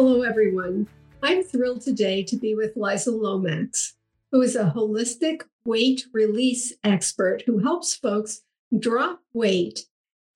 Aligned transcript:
Hello, 0.00 0.22
everyone. 0.22 0.86
I'm 1.24 1.42
thrilled 1.42 1.80
today 1.80 2.22
to 2.22 2.36
be 2.36 2.54
with 2.54 2.76
Liza 2.76 3.10
Lomax, 3.10 3.94
who 4.30 4.40
is 4.42 4.54
a 4.54 4.72
holistic 4.76 5.42
weight 5.64 6.04
release 6.12 6.72
expert 6.84 7.42
who 7.46 7.58
helps 7.58 7.96
folks 7.96 8.42
drop 8.78 9.22
weight 9.32 9.86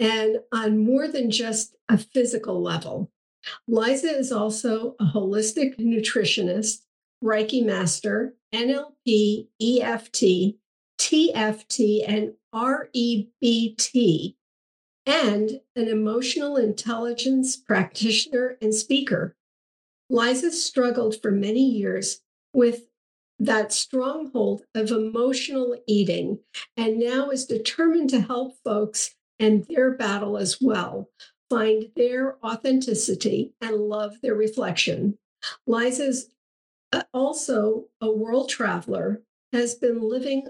and 0.00 0.40
on 0.50 0.84
more 0.84 1.06
than 1.06 1.30
just 1.30 1.76
a 1.88 1.96
physical 1.96 2.60
level. 2.60 3.12
Liza 3.68 4.08
is 4.08 4.32
also 4.32 4.96
a 4.98 5.04
holistic 5.04 5.78
nutritionist, 5.78 6.78
Reiki 7.22 7.64
master, 7.64 8.34
NLP, 8.52 9.46
EFT, 9.62 10.56
TFT, 10.98 12.00
and 12.08 12.32
REBT, 12.52 14.34
and 15.06 15.60
an 15.76 15.86
emotional 15.86 16.56
intelligence 16.56 17.56
practitioner 17.56 18.56
and 18.60 18.74
speaker. 18.74 19.36
Liza 20.12 20.52
struggled 20.52 21.20
for 21.20 21.30
many 21.30 21.64
years 21.64 22.20
with 22.52 22.82
that 23.38 23.72
stronghold 23.72 24.62
of 24.74 24.90
emotional 24.90 25.76
eating 25.88 26.38
and 26.76 26.98
now 26.98 27.30
is 27.30 27.46
determined 27.46 28.10
to 28.10 28.20
help 28.20 28.54
folks 28.62 29.16
and 29.40 29.64
their 29.64 29.90
battle 29.90 30.36
as 30.36 30.58
well 30.60 31.08
find 31.50 31.86
their 31.96 32.36
authenticity 32.44 33.52
and 33.60 33.76
love 33.76 34.20
their 34.22 34.34
reflection. 34.34 35.18
Liza's 35.66 36.28
uh, 36.92 37.02
also 37.14 37.86
a 38.00 38.10
world 38.10 38.48
traveler, 38.48 39.22
has 39.52 39.74
been 39.74 40.00
living 40.00 40.46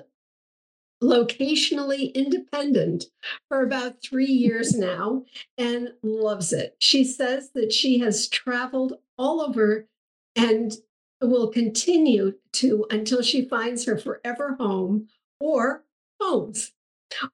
locationally 1.02 2.14
independent 2.14 3.06
for 3.48 3.62
about 3.62 4.00
three 4.02 4.26
years 4.26 4.74
now 4.74 5.24
and 5.58 5.92
loves 6.02 6.52
it. 6.52 6.76
She 6.78 7.04
says 7.04 7.50
that 7.54 7.72
she 7.72 7.98
has 7.98 8.28
traveled 8.28 8.94
all 9.22 9.40
over 9.40 9.86
and 10.34 10.72
will 11.20 11.48
continue 11.48 12.34
to 12.52 12.84
until 12.90 13.22
she 13.22 13.44
finds 13.44 13.84
her 13.84 13.96
forever 13.96 14.56
home 14.58 15.06
or 15.40 15.84
homes. 16.20 16.72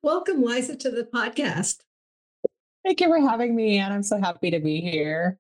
Welcome, 0.03 0.43
Liza, 0.43 0.77
to 0.77 0.91
the 0.91 1.05
podcast. 1.05 1.79
Thank 2.85 3.01
you 3.01 3.07
for 3.07 3.21
having 3.21 3.57
me, 3.57 3.79
and 3.79 3.93
I'm 3.93 4.03
so 4.03 4.21
happy 4.21 4.51
to 4.51 4.61
be 4.61 4.81
here. 4.81 5.39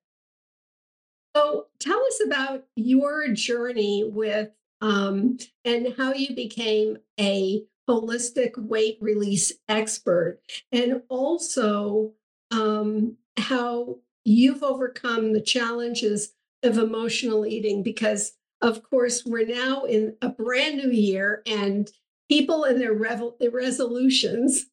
So, 1.36 1.66
tell 1.78 2.03
us 2.06 2.20
about 2.25 2.65
your 2.76 3.28
journey 3.28 4.04
with 4.10 4.50
um, 4.80 5.38
and 5.65 5.94
how 5.98 6.15
you 6.15 6.34
became 6.34 6.98
a 7.20 7.65
holistic 7.88 8.56
weight 8.56 8.98
release 9.00 9.53
expert, 9.69 10.41
and 10.72 11.03
also 11.09 12.12
um, 12.50 13.16
how 13.36 13.98
you've 14.25 14.62
overcome 14.62 15.32
the 15.32 15.41
challenges 15.41 16.32
of 16.63 16.79
emotional 16.79 17.47
eating 17.47 17.83
because 17.83 18.33
of 18.61 18.83
course 18.83 19.23
we're 19.25 19.47
now 19.47 19.85
in 19.85 20.17
a 20.21 20.29
brand 20.29 20.77
new 20.77 20.91
year 20.91 21.43
and 21.47 21.91
people 22.29 22.65
and 22.65 22.81
their, 22.81 22.93
revel- 22.93 23.37
their 23.39 23.51
resolutions. 23.51 24.67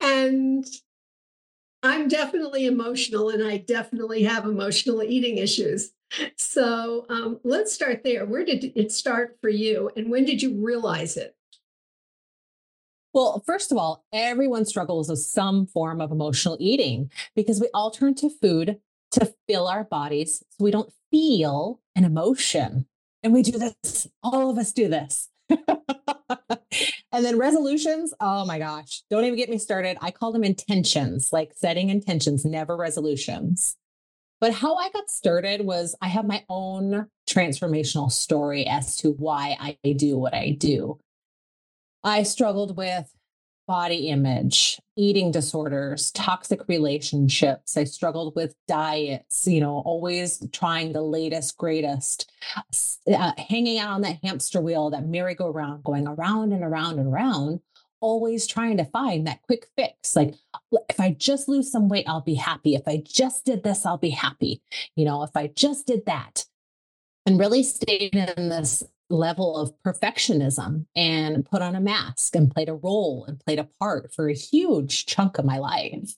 And 0.00 0.64
i'm 1.82 2.08
definitely 2.08 2.66
emotional 2.66 3.28
and 3.28 3.46
i 3.46 3.56
definitely 3.58 4.22
have 4.22 4.44
emotional 4.44 5.02
eating 5.02 5.38
issues. 5.38 5.92
So 6.36 7.04
um, 7.08 7.40
let's 7.42 7.72
start 7.72 8.02
there. 8.04 8.24
Where 8.24 8.44
did 8.44 8.72
it 8.76 8.92
start 8.92 9.38
for 9.40 9.48
you 9.48 9.90
and 9.96 10.08
when 10.10 10.24
did 10.24 10.40
you 10.40 10.64
realize 10.64 11.16
it? 11.16 11.34
Well, 13.12 13.42
first 13.46 13.72
of 13.72 13.78
all, 13.78 14.04
everyone 14.12 14.66
struggles 14.66 15.08
with 15.08 15.18
some 15.20 15.66
form 15.66 16.00
of 16.00 16.12
emotional 16.12 16.56
eating 16.60 17.10
because 17.34 17.60
we 17.60 17.68
all 17.72 17.90
turn 17.90 18.14
to 18.16 18.30
food 18.30 18.78
to 19.16 19.34
fill 19.48 19.68
our 19.68 19.84
bodies 19.84 20.42
so 20.50 20.64
we 20.64 20.70
don't 20.70 20.92
feel 21.10 21.80
an 21.94 22.04
emotion. 22.04 22.86
And 23.22 23.32
we 23.32 23.42
do 23.42 23.58
this, 23.58 24.06
all 24.22 24.50
of 24.50 24.58
us 24.58 24.72
do 24.72 24.88
this. 24.88 25.28
and 25.48 27.24
then 27.24 27.38
resolutions, 27.38 28.12
oh 28.20 28.44
my 28.44 28.58
gosh, 28.58 29.02
don't 29.10 29.24
even 29.24 29.36
get 29.36 29.50
me 29.50 29.58
started. 29.58 29.96
I 30.00 30.10
call 30.10 30.32
them 30.32 30.44
intentions, 30.44 31.32
like 31.32 31.52
setting 31.54 31.90
intentions, 31.90 32.44
never 32.44 32.76
resolutions. 32.76 33.76
But 34.40 34.52
how 34.52 34.74
I 34.74 34.90
got 34.90 35.10
started 35.10 35.64
was 35.64 35.96
I 36.02 36.08
have 36.08 36.26
my 36.26 36.44
own 36.48 37.06
transformational 37.28 38.12
story 38.12 38.66
as 38.66 38.96
to 38.96 39.12
why 39.12 39.56
I 39.58 39.92
do 39.92 40.18
what 40.18 40.34
I 40.34 40.50
do. 40.50 40.98
I 42.04 42.22
struggled 42.22 42.76
with 42.76 43.10
body 43.66 44.08
image, 44.08 44.80
eating 44.96 45.30
disorders, 45.30 46.10
toxic 46.12 46.60
relationships. 46.68 47.76
I 47.76 47.84
struggled 47.84 48.36
with 48.36 48.54
diets, 48.68 49.46
you 49.46 49.60
know, 49.60 49.78
always 49.84 50.46
trying 50.52 50.92
the 50.92 51.02
latest, 51.02 51.56
greatest, 51.56 52.30
uh, 53.12 53.32
hanging 53.36 53.78
out 53.78 53.94
on 53.94 54.02
that 54.02 54.18
hamster 54.22 54.60
wheel, 54.60 54.90
that 54.90 55.06
merry-go-round, 55.06 55.84
going 55.84 56.06
around 56.06 56.52
and 56.52 56.62
around 56.62 56.98
and 56.98 57.12
around, 57.12 57.60
always 58.00 58.46
trying 58.46 58.76
to 58.76 58.84
find 58.84 59.26
that 59.26 59.42
quick 59.42 59.66
fix. 59.76 60.14
Like, 60.14 60.34
if 60.88 61.00
I 61.00 61.10
just 61.18 61.48
lose 61.48 61.70
some 61.70 61.88
weight, 61.88 62.06
I'll 62.08 62.20
be 62.20 62.34
happy. 62.34 62.74
If 62.74 62.86
I 62.86 63.02
just 63.04 63.44
did 63.44 63.64
this, 63.64 63.84
I'll 63.84 63.98
be 63.98 64.10
happy. 64.10 64.62
You 64.94 65.04
know, 65.04 65.22
if 65.22 65.36
I 65.36 65.48
just 65.48 65.86
did 65.86 66.06
that. 66.06 66.44
And 67.28 67.40
really 67.40 67.64
stayed 67.64 68.14
in 68.14 68.50
this 68.50 68.84
level 69.08 69.56
of 69.56 69.72
perfectionism 69.84 70.86
and 70.94 71.44
put 71.44 71.62
on 71.62 71.76
a 71.76 71.80
mask 71.80 72.34
and 72.34 72.50
played 72.50 72.68
a 72.68 72.74
role 72.74 73.24
and 73.26 73.40
played 73.40 73.58
a 73.58 73.68
part 73.80 74.12
for 74.12 74.28
a 74.28 74.34
huge 74.34 75.06
chunk 75.06 75.38
of 75.38 75.44
my 75.44 75.58
life. 75.58 76.14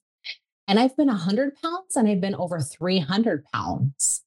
And 0.66 0.78
I've 0.78 0.96
been 0.96 1.08
100 1.08 1.56
pounds 1.62 1.96
and 1.96 2.08
I've 2.08 2.20
been 2.20 2.34
over 2.34 2.60
300 2.60 3.44
pounds. 3.52 4.22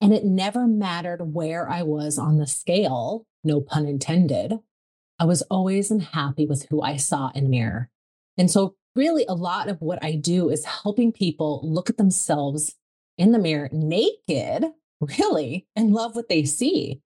And 0.00 0.12
it 0.12 0.24
never 0.24 0.66
mattered 0.66 1.34
where 1.34 1.68
I 1.68 1.82
was 1.82 2.18
on 2.18 2.38
the 2.38 2.46
scale, 2.46 3.26
no 3.42 3.60
pun 3.60 3.86
intended. 3.86 4.58
I 5.18 5.24
was 5.24 5.42
always 5.42 5.90
unhappy 5.90 6.46
with 6.46 6.66
who 6.68 6.82
I 6.82 6.96
saw 6.96 7.30
in 7.34 7.44
the 7.44 7.50
mirror. 7.50 7.90
And 8.36 8.50
so, 8.50 8.74
really, 8.96 9.24
a 9.26 9.34
lot 9.34 9.68
of 9.68 9.80
what 9.80 10.04
I 10.04 10.16
do 10.16 10.50
is 10.50 10.64
helping 10.64 11.12
people 11.12 11.60
look 11.62 11.88
at 11.88 11.96
themselves 11.96 12.74
in 13.16 13.32
the 13.32 13.38
mirror 13.38 13.68
naked, 13.72 14.72
really, 15.00 15.66
and 15.76 15.92
love 15.92 16.16
what 16.16 16.28
they 16.28 16.44
see 16.44 17.00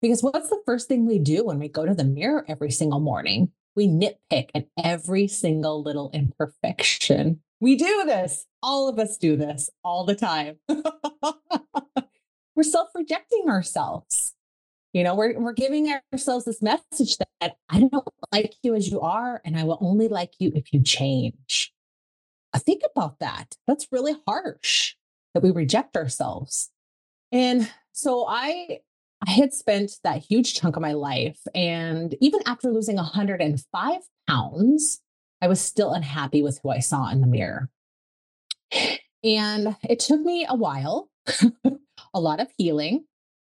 because 0.00 0.22
what's 0.22 0.48
the 0.48 0.62
first 0.64 0.88
thing 0.88 1.06
we 1.06 1.18
do 1.18 1.44
when 1.44 1.58
we 1.58 1.68
go 1.68 1.84
to 1.84 1.94
the 1.94 2.04
mirror 2.04 2.44
every 2.48 2.70
single 2.70 3.00
morning? 3.00 3.50
We 3.74 3.86
nitpick 3.86 4.50
at 4.54 4.66
every 4.82 5.28
single 5.28 5.82
little 5.82 6.10
imperfection. 6.12 7.40
We 7.60 7.76
do 7.76 8.04
this. 8.06 8.46
All 8.62 8.88
of 8.88 8.98
us 8.98 9.16
do 9.16 9.36
this 9.36 9.70
all 9.84 10.04
the 10.04 10.14
time. 10.14 10.56
we're 12.54 12.62
self 12.62 12.88
rejecting 12.94 13.48
ourselves. 13.48 14.34
You 14.92 15.04
know, 15.04 15.14
we're, 15.14 15.38
we're 15.38 15.52
giving 15.52 15.94
ourselves 16.12 16.44
this 16.44 16.62
message 16.62 17.18
that 17.18 17.56
I 17.68 17.80
don't 17.80 18.08
like 18.32 18.54
you 18.62 18.74
as 18.74 18.90
you 18.90 19.00
are, 19.00 19.40
and 19.44 19.56
I 19.56 19.64
will 19.64 19.78
only 19.80 20.08
like 20.08 20.32
you 20.38 20.50
if 20.54 20.72
you 20.72 20.82
change. 20.82 21.72
I 22.52 22.58
think 22.58 22.82
about 22.90 23.18
that. 23.18 23.54
That's 23.66 23.88
really 23.92 24.16
harsh 24.26 24.94
that 25.34 25.42
we 25.42 25.50
reject 25.50 25.96
ourselves. 25.96 26.70
And 27.30 27.70
so 27.92 28.26
I 28.26 28.80
I 29.26 29.32
had 29.32 29.52
spent 29.52 29.92
that 30.04 30.22
huge 30.22 30.54
chunk 30.54 30.76
of 30.76 30.82
my 30.82 30.92
life. 30.92 31.40
And 31.54 32.14
even 32.20 32.40
after 32.46 32.70
losing 32.70 32.96
105 32.96 34.00
pounds, 34.28 35.00
I 35.42 35.48
was 35.48 35.60
still 35.60 35.92
unhappy 35.92 36.42
with 36.42 36.60
who 36.62 36.70
I 36.70 36.78
saw 36.78 37.10
in 37.10 37.20
the 37.20 37.26
mirror. 37.26 37.68
And 39.24 39.76
it 39.88 39.98
took 39.98 40.20
me 40.20 40.46
a 40.48 40.54
while, 40.54 41.10
a 42.14 42.20
lot 42.20 42.40
of 42.40 42.48
healing, 42.56 43.04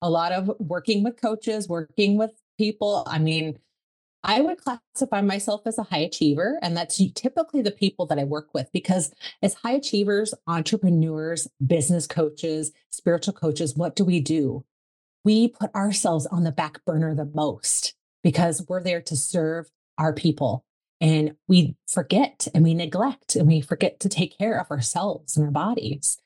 a 0.01 0.10
lot 0.10 0.31
of 0.31 0.51
working 0.60 1.04
with 1.04 1.21
coaches, 1.21 1.69
working 1.69 2.18
with 2.18 2.31
people. 2.57 3.04
I 3.07 3.19
mean, 3.19 3.57
I 4.25 4.42
would 4.42 4.57
classify 4.57 5.21
myself 5.21 5.62
as 5.65 5.77
a 5.77 5.83
high 5.83 6.00
achiever, 6.00 6.57
and 6.62 6.77
that's 6.77 7.01
typically 7.13 7.62
the 7.62 7.71
people 7.71 8.06
that 8.07 8.19
I 8.19 8.24
work 8.24 8.54
with 8.54 8.69
because, 8.71 9.13
as 9.42 9.54
high 9.54 9.74
achievers, 9.74 10.33
entrepreneurs, 10.48 11.48
business 11.65 12.07
coaches, 12.07 12.71
spiritual 12.89 13.33
coaches, 13.33 13.75
what 13.75 13.95
do 13.95 14.06
we 14.06 14.21
do? 14.21 14.63
We 15.23 15.47
put 15.47 15.73
ourselves 15.73 16.25
on 16.25 16.43
the 16.43 16.51
back 16.51 16.83
burner 16.85 17.15
the 17.15 17.29
most 17.33 17.95
because 18.23 18.65
we're 18.67 18.83
there 18.83 19.01
to 19.01 19.15
serve 19.15 19.69
our 19.97 20.13
people. 20.13 20.65
And 21.01 21.35
we 21.47 21.75
forget 21.87 22.47
and 22.53 22.63
we 22.63 22.73
neglect 22.73 23.35
and 23.35 23.47
we 23.47 23.61
forget 23.61 23.99
to 24.01 24.09
take 24.09 24.37
care 24.37 24.59
of 24.59 24.71
ourselves 24.71 25.35
and 25.35 25.45
our 25.45 25.51
bodies. 25.51 26.17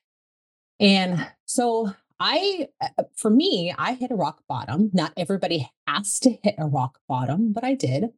And 0.79 1.27
so 1.45 1.94
I, 2.19 2.67
uh, 2.81 3.03
for 3.15 3.29
me, 3.29 3.73
I 3.77 3.94
hit 3.94 4.11
a 4.11 4.15
rock 4.15 4.41
bottom. 4.47 4.89
Not 4.94 5.13
everybody 5.17 5.69
has 5.88 6.19
to 6.21 6.38
hit 6.43 6.55
a 6.57 6.67
rock 6.67 7.00
bottom, 7.07 7.53
but 7.53 7.63
I 7.63 7.73
did. 7.73 8.09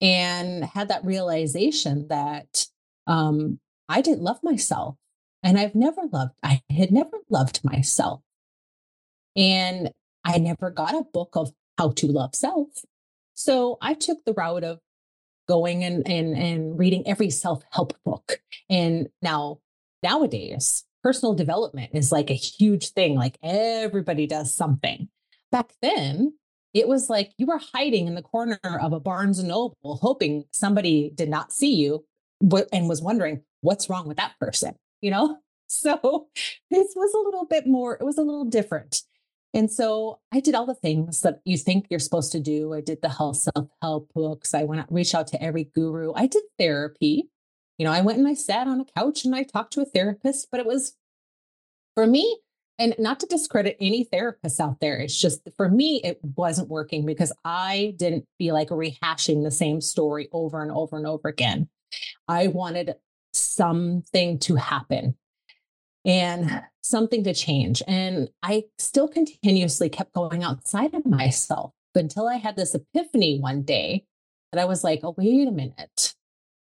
And 0.00 0.64
had 0.64 0.88
that 0.88 1.04
realization 1.04 2.08
that 2.08 2.66
um, 3.06 3.58
I 3.88 4.00
didn't 4.00 4.22
love 4.22 4.42
myself. 4.42 4.96
And 5.42 5.58
I've 5.58 5.74
never 5.74 6.02
loved, 6.10 6.32
I 6.42 6.62
had 6.70 6.90
never 6.90 7.18
loved 7.30 7.64
myself. 7.64 8.20
And 9.40 9.90
I 10.24 10.36
never 10.36 10.70
got 10.70 10.94
a 10.94 11.02
book 11.02 11.30
of 11.34 11.50
how 11.78 11.92
to 11.92 12.06
love 12.06 12.34
self. 12.34 12.68
So 13.34 13.78
I 13.80 13.94
took 13.94 14.22
the 14.24 14.34
route 14.34 14.64
of 14.64 14.80
going 15.48 15.82
and, 15.82 16.06
and, 16.06 16.36
and 16.36 16.78
reading 16.78 17.02
every 17.06 17.30
self 17.30 17.62
help 17.70 17.94
book. 18.04 18.40
And 18.68 19.08
now, 19.22 19.60
nowadays, 20.02 20.84
personal 21.02 21.34
development 21.34 21.92
is 21.94 22.12
like 22.12 22.30
a 22.30 22.34
huge 22.34 22.90
thing. 22.90 23.14
Like 23.14 23.38
everybody 23.42 24.26
does 24.26 24.54
something. 24.54 25.08
Back 25.50 25.72
then, 25.80 26.34
it 26.74 26.86
was 26.86 27.08
like 27.08 27.32
you 27.38 27.46
were 27.46 27.60
hiding 27.72 28.06
in 28.06 28.14
the 28.14 28.22
corner 28.22 28.58
of 28.62 28.92
a 28.92 29.00
Barnes 29.00 29.38
and 29.38 29.48
Noble, 29.48 29.98
hoping 30.02 30.44
somebody 30.52 31.12
did 31.14 31.30
not 31.30 31.50
see 31.50 31.74
you 31.74 32.04
and 32.72 32.90
was 32.90 33.00
wondering 33.00 33.42
what's 33.62 33.88
wrong 33.88 34.06
with 34.06 34.18
that 34.18 34.38
person, 34.38 34.74
you 35.00 35.10
know? 35.10 35.38
So 35.72 36.26
this 36.68 36.94
was 36.96 37.14
a 37.14 37.24
little 37.24 37.46
bit 37.46 37.64
more, 37.64 37.94
it 37.94 38.02
was 38.02 38.18
a 38.18 38.22
little 38.22 38.44
different. 38.44 39.02
And 39.52 39.70
so 39.70 40.20
I 40.32 40.40
did 40.40 40.54
all 40.54 40.66
the 40.66 40.74
things 40.74 41.22
that 41.22 41.40
you 41.44 41.58
think 41.58 41.86
you're 41.90 41.98
supposed 41.98 42.32
to 42.32 42.40
do. 42.40 42.72
I 42.72 42.80
did 42.80 43.02
the 43.02 43.08
health 43.08 43.36
self 43.36 43.68
help 43.82 44.12
books. 44.14 44.54
I 44.54 44.64
went 44.64 44.82
out, 44.82 44.92
reached 44.92 45.14
out 45.14 45.26
to 45.28 45.42
every 45.42 45.64
guru. 45.64 46.12
I 46.14 46.26
did 46.26 46.44
therapy. 46.58 47.28
You 47.78 47.84
know, 47.86 47.92
I 47.92 48.02
went 48.02 48.18
and 48.18 48.28
I 48.28 48.34
sat 48.34 48.68
on 48.68 48.80
a 48.80 48.84
couch 48.84 49.24
and 49.24 49.34
I 49.34 49.42
talked 49.42 49.72
to 49.72 49.80
a 49.80 49.86
therapist, 49.86 50.48
but 50.50 50.60
it 50.60 50.66
was 50.66 50.94
for 51.94 52.06
me, 52.06 52.38
and 52.78 52.94
not 52.98 53.20
to 53.20 53.26
discredit 53.26 53.76
any 53.80 54.06
therapists 54.06 54.60
out 54.60 54.80
there, 54.80 54.96
it's 54.98 55.18
just 55.18 55.46
for 55.56 55.68
me, 55.68 56.00
it 56.02 56.18
wasn't 56.36 56.68
working 56.68 57.04
because 57.04 57.32
I 57.44 57.94
didn't 57.98 58.26
feel 58.38 58.54
like 58.54 58.68
rehashing 58.68 59.42
the 59.42 59.50
same 59.50 59.80
story 59.82 60.28
over 60.32 60.62
and 60.62 60.70
over 60.70 60.96
and 60.96 61.06
over 61.06 61.28
again. 61.28 61.68
I 62.26 62.46
wanted 62.46 62.94
something 63.32 64.38
to 64.40 64.54
happen 64.54 65.16
and 66.04 66.62
something 66.82 67.24
to 67.24 67.34
change. 67.34 67.82
And 67.86 68.30
I 68.42 68.64
still 68.78 69.08
continuously 69.08 69.88
kept 69.88 70.12
going 70.12 70.42
outside 70.42 70.94
of 70.94 71.06
myself 71.06 71.72
until 71.94 72.28
I 72.28 72.36
had 72.36 72.56
this 72.56 72.74
epiphany 72.74 73.38
one 73.38 73.62
day 73.62 74.04
that 74.52 74.60
I 74.60 74.64
was 74.64 74.82
like, 74.82 75.00
oh, 75.02 75.14
wait 75.16 75.48
a 75.48 75.52
minute. 75.52 76.14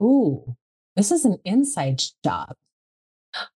Ooh, 0.02 0.56
this 0.94 1.10
is 1.10 1.24
an 1.24 1.38
inside 1.44 2.02
job. 2.24 2.54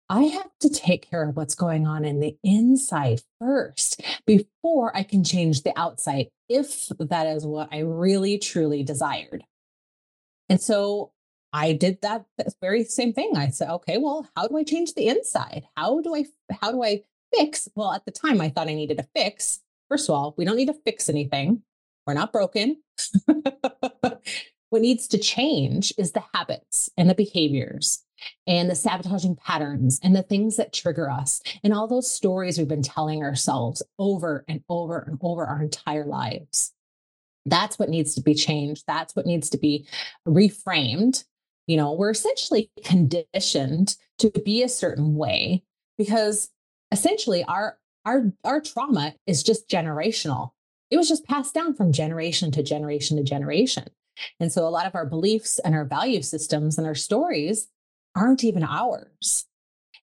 I 0.09 0.23
have 0.25 0.51
to 0.61 0.69
take 0.69 1.11
care 1.11 1.29
of 1.29 1.37
what's 1.37 1.57
going 1.57 1.87
on 1.87 2.05
in 2.05 2.21
the 2.21 2.37
inside 2.45 3.23
first 3.41 4.01
before 4.25 4.97
I 4.97 5.03
can 5.03 5.25
change 5.25 5.63
the 5.63 5.77
outside, 5.77 6.29
if 6.49 6.89
that 6.99 7.27
is 7.27 7.45
what 7.45 7.69
I 7.73 7.81
really 7.81 8.39
truly 8.39 8.85
desired. 8.85 9.43
And 10.49 10.61
so 10.61 11.11
I 11.57 11.73
did 11.73 12.03
that 12.03 12.27
very 12.61 12.85
same 12.85 13.15
thing. 13.15 13.33
I 13.35 13.49
said, 13.49 13.71
okay, 13.71 13.97
well, 13.97 14.29
how 14.37 14.47
do 14.47 14.59
I 14.59 14.63
change 14.63 14.93
the 14.93 15.09
inside? 15.09 15.65
How 15.75 16.03
do 16.03 16.15
I 16.15 16.27
how 16.61 16.71
do 16.71 16.85
I 16.85 17.01
fix? 17.35 17.67
Well, 17.75 17.93
at 17.93 18.05
the 18.05 18.11
time 18.11 18.43
I 18.43 18.51
thought 18.51 18.69
I 18.69 18.75
needed 18.75 19.01
a 19.01 19.09
fix. 19.15 19.61
First 19.89 20.11
of 20.11 20.15
all, 20.15 20.35
we 20.37 20.45
don't 20.45 20.57
need 20.57 20.67
to 20.67 20.77
fix 20.85 21.09
anything. 21.09 21.63
We're 22.07 22.13
not 22.13 22.31
broken. 22.31 22.83
what 23.25 24.83
needs 24.83 25.09
to 25.09 25.19
change 25.19 25.95
is 25.97 26.13
the 26.13 26.25
habits 26.35 26.91
and 26.99 27.09
the 27.09 27.15
behaviors 27.15 28.05
and 28.47 28.69
the 28.69 28.75
sabotaging 28.75 29.37
patterns 29.37 29.99
and 30.03 30.15
the 30.15 30.23
things 30.23 30.57
that 30.57 30.75
trigger 30.75 31.11
us 31.11 31.41
and 31.65 31.73
all 31.73 31.89
those 31.89 32.11
stories 32.11 32.59
we've 32.59 32.69
been 32.69 32.83
telling 32.83 33.23
ourselves 33.23 33.83
over 33.99 34.45
and 34.47 34.63
over 34.69 34.99
and 34.99 35.17
over 35.23 35.47
our 35.47 35.63
entire 35.63 36.05
lives. 36.05 36.75
That's 37.47 37.79
what 37.79 37.89
needs 37.89 38.15
to 38.17 38.21
be 38.21 38.35
changed. 38.35 38.85
That's 38.87 39.17
what 39.17 39.25
needs 39.25 39.49
to 39.51 39.59
be 39.59 39.87
reframed. 40.29 41.25
You 41.67 41.77
know, 41.77 41.93
we're 41.93 42.11
essentially 42.11 42.71
conditioned 42.85 43.97
to 44.19 44.31
be 44.45 44.63
a 44.63 44.69
certain 44.69 45.17
way 45.17 45.63
because 45.99 46.51
essentially 46.93 47.45
our 47.45 47.79
our 48.05 48.33
our 48.45 48.61
trauma 48.61 49.15
is 49.27 49.43
just 49.43 49.69
generational. 49.69 50.51
It 50.91 50.97
was 50.97 51.09
just 51.09 51.27
passed 51.27 51.55
down 51.55 51.75
from 51.75 51.93
generation 51.93 52.53
to 52.53 52.63
generation 52.63 53.17
to 53.17 53.25
generation. 53.25 53.85
And 54.41 54.53
so 54.53 54.67
a 54.67 54.71
lot 54.71 54.87
of 54.87 54.95
our 54.95 55.07
beliefs 55.07 55.59
and 55.59 55.75
our 55.75 55.85
value 55.85 56.23
systems 56.23 56.79
and 56.79 56.87
our 56.87 56.95
stories 56.95 57.69
aren't 58.15 58.45
even 58.45 58.63
ours. 58.63 59.47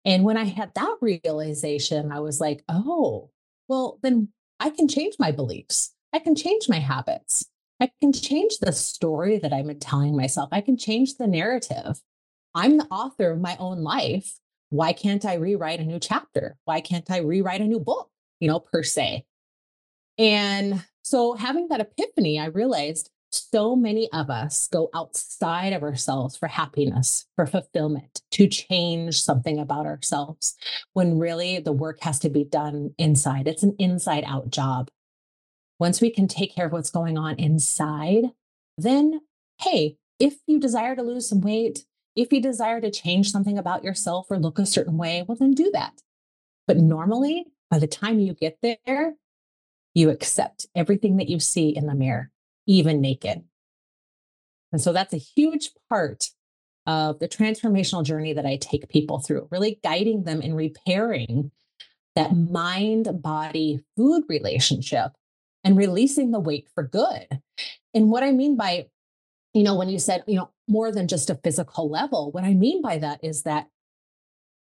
And 0.05 0.23
when 0.23 0.37
I 0.37 0.43
had 0.43 0.73
that 0.75 0.97
realization, 1.01 2.11
I 2.11 2.19
was 2.19 2.41
like, 2.41 2.63
oh, 2.67 3.31
well, 3.67 3.99
then 4.03 4.29
I 4.59 4.69
can 4.69 4.87
change 4.87 5.15
my 5.17 5.31
beliefs. 5.31 5.93
I 6.11 6.19
can 6.19 6.35
change 6.35 6.69
my 6.69 6.79
habits. 6.79 7.45
I 7.83 7.91
can 7.99 8.13
change 8.13 8.59
the 8.59 8.71
story 8.71 9.39
that 9.39 9.51
I'm 9.51 9.77
telling 9.77 10.15
myself. 10.15 10.47
I 10.53 10.61
can 10.61 10.77
change 10.77 11.15
the 11.17 11.27
narrative. 11.27 12.01
I'm 12.55 12.77
the 12.77 12.85
author 12.85 13.31
of 13.31 13.41
my 13.41 13.57
own 13.59 13.83
life. 13.83 14.39
Why 14.69 14.93
can't 14.93 15.25
I 15.25 15.33
rewrite 15.33 15.81
a 15.81 15.83
new 15.83 15.99
chapter? 15.99 16.55
Why 16.63 16.79
can't 16.79 17.11
I 17.11 17.17
rewrite 17.17 17.59
a 17.59 17.65
new 17.65 17.81
book, 17.81 18.09
you 18.39 18.47
know, 18.47 18.61
per 18.61 18.83
se? 18.83 19.25
And 20.17 20.85
so 21.01 21.33
having 21.33 21.67
that 21.67 21.81
epiphany, 21.81 22.39
I 22.39 22.45
realized 22.45 23.09
so 23.31 23.75
many 23.75 24.09
of 24.13 24.29
us 24.29 24.69
go 24.71 24.89
outside 24.93 25.73
of 25.73 25.83
ourselves 25.83 26.37
for 26.37 26.47
happiness, 26.47 27.25
for 27.35 27.45
fulfillment, 27.45 28.21
to 28.31 28.47
change 28.47 29.21
something 29.21 29.59
about 29.59 29.87
ourselves, 29.87 30.55
when 30.93 31.19
really 31.19 31.59
the 31.59 31.73
work 31.73 31.99
has 32.03 32.17
to 32.19 32.29
be 32.29 32.45
done 32.45 32.93
inside. 32.97 33.45
It's 33.45 33.63
an 33.63 33.75
inside 33.77 34.23
out 34.25 34.51
job. 34.51 34.89
Once 35.79 36.01
we 36.01 36.09
can 36.09 36.27
take 36.27 36.55
care 36.55 36.67
of 36.67 36.71
what's 36.71 36.89
going 36.89 37.17
on 37.17 37.35
inside, 37.35 38.25
then, 38.77 39.21
hey, 39.61 39.97
if 40.19 40.35
you 40.47 40.59
desire 40.59 40.95
to 40.95 41.01
lose 41.03 41.27
some 41.27 41.41
weight, 41.41 41.85
if 42.15 42.31
you 42.31 42.41
desire 42.41 42.79
to 42.79 42.91
change 42.91 43.31
something 43.31 43.57
about 43.57 43.83
yourself 43.83 44.27
or 44.29 44.37
look 44.37 44.59
a 44.59 44.65
certain 44.65 44.97
way, 44.97 45.23
well, 45.27 45.37
then 45.37 45.53
do 45.53 45.71
that. 45.73 46.01
But 46.67 46.77
normally, 46.77 47.45
by 47.69 47.79
the 47.79 47.87
time 47.87 48.19
you 48.19 48.33
get 48.33 48.59
there, 48.61 49.15
you 49.93 50.09
accept 50.09 50.67
everything 50.75 51.17
that 51.17 51.29
you 51.29 51.39
see 51.39 51.75
in 51.75 51.87
the 51.87 51.95
mirror 51.95 52.29
even 52.65 53.01
naked. 53.01 53.43
And 54.71 54.81
so 54.81 54.93
that's 54.93 55.13
a 55.13 55.17
huge 55.17 55.71
part 55.89 56.29
of 56.85 57.19
the 57.19 57.27
transformational 57.27 58.03
journey 58.03 58.33
that 58.33 58.45
I 58.45 58.57
take 58.57 58.89
people 58.89 59.19
through, 59.19 59.47
really 59.51 59.79
guiding 59.83 60.23
them 60.23 60.41
in 60.41 60.53
repairing 60.53 61.51
that 62.15 62.35
mind 62.35 63.21
body 63.21 63.83
food 63.95 64.23
relationship 64.27 65.11
and 65.63 65.77
releasing 65.77 66.31
the 66.31 66.39
weight 66.39 66.67
for 66.73 66.83
good. 66.83 67.27
And 67.93 68.09
what 68.09 68.23
I 68.23 68.31
mean 68.31 68.55
by, 68.57 68.87
you 69.53 69.63
know, 69.63 69.75
when 69.75 69.89
you 69.89 69.99
said, 69.99 70.23
you 70.27 70.35
know, 70.35 70.49
more 70.67 70.91
than 70.91 71.07
just 71.07 71.29
a 71.29 71.35
physical 71.35 71.89
level, 71.89 72.31
what 72.31 72.43
I 72.43 72.53
mean 72.53 72.81
by 72.81 72.97
that 72.97 73.23
is 73.23 73.43
that 73.43 73.67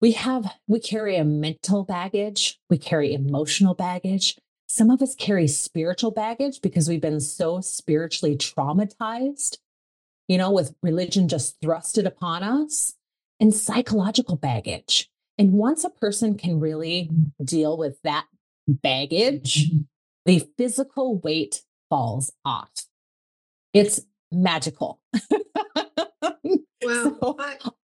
we 0.00 0.12
have, 0.12 0.52
we 0.66 0.80
carry 0.80 1.16
a 1.16 1.24
mental 1.24 1.84
baggage, 1.84 2.58
we 2.68 2.78
carry 2.78 3.14
emotional 3.14 3.74
baggage, 3.74 4.36
some 4.66 4.90
of 4.90 5.02
us 5.02 5.14
carry 5.14 5.46
spiritual 5.48 6.10
baggage 6.10 6.60
because 6.62 6.88
we've 6.88 7.00
been 7.00 7.20
so 7.20 7.60
spiritually 7.60 8.36
traumatized, 8.36 9.58
you 10.28 10.38
know, 10.38 10.50
with 10.50 10.74
religion 10.82 11.28
just 11.28 11.60
thrusted 11.60 12.06
upon 12.06 12.42
us, 12.42 12.94
and 13.38 13.54
psychological 13.54 14.36
baggage. 14.36 15.10
And 15.36 15.52
once 15.52 15.84
a 15.84 15.90
person 15.90 16.38
can 16.38 16.58
really 16.58 17.10
deal 17.44 17.76
with 17.76 18.00
that 18.02 18.26
baggage. 18.66 19.70
The 20.24 20.46
physical 20.56 21.18
weight 21.18 21.62
falls 21.90 22.32
off. 22.44 22.70
It's 23.72 24.00
magical. 24.30 25.00
Well, 26.84 27.16
so 27.20 27.36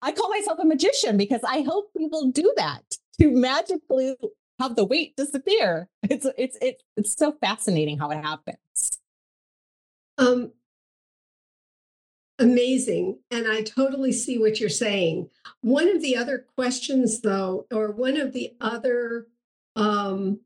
I, 0.02 0.12
call 0.12 0.30
myself 0.30 0.58
a 0.58 0.64
magician 0.64 1.16
because 1.16 1.42
I 1.44 1.58
help 1.58 1.92
people 1.96 2.30
do 2.30 2.52
that 2.56 2.82
to 3.20 3.30
magically 3.30 4.16
have 4.58 4.76
the 4.76 4.84
weight 4.84 5.14
disappear. 5.16 5.88
It's 6.04 6.26
it's 6.38 6.56
it's 6.62 6.82
it's 6.96 7.14
so 7.14 7.32
fascinating 7.40 7.98
how 7.98 8.10
it 8.10 8.24
happens. 8.24 8.98
Um 10.18 10.52
amazing. 12.38 13.18
And 13.30 13.46
I 13.46 13.62
totally 13.62 14.12
see 14.12 14.38
what 14.38 14.60
you're 14.60 14.68
saying. 14.68 15.28
One 15.60 15.88
of 15.88 16.02
the 16.02 16.16
other 16.16 16.46
questions, 16.54 17.20
though, 17.20 17.66
or 17.72 17.90
one 17.90 18.16
of 18.18 18.32
the 18.32 18.54
other 18.60 19.26
um, 19.74 20.40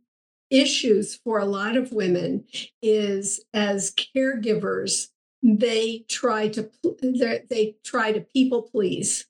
issues 0.51 1.15
for 1.15 1.39
a 1.39 1.45
lot 1.45 1.77
of 1.77 1.93
women 1.93 2.45
is 2.83 3.45
as 3.55 3.93
caregivers, 3.93 5.09
they 5.43 6.05
try 6.09 6.49
to 6.49 6.69
they 7.49 7.77
try 7.85 8.13
to 8.13 8.21
people 8.21 8.63
please. 8.63 9.27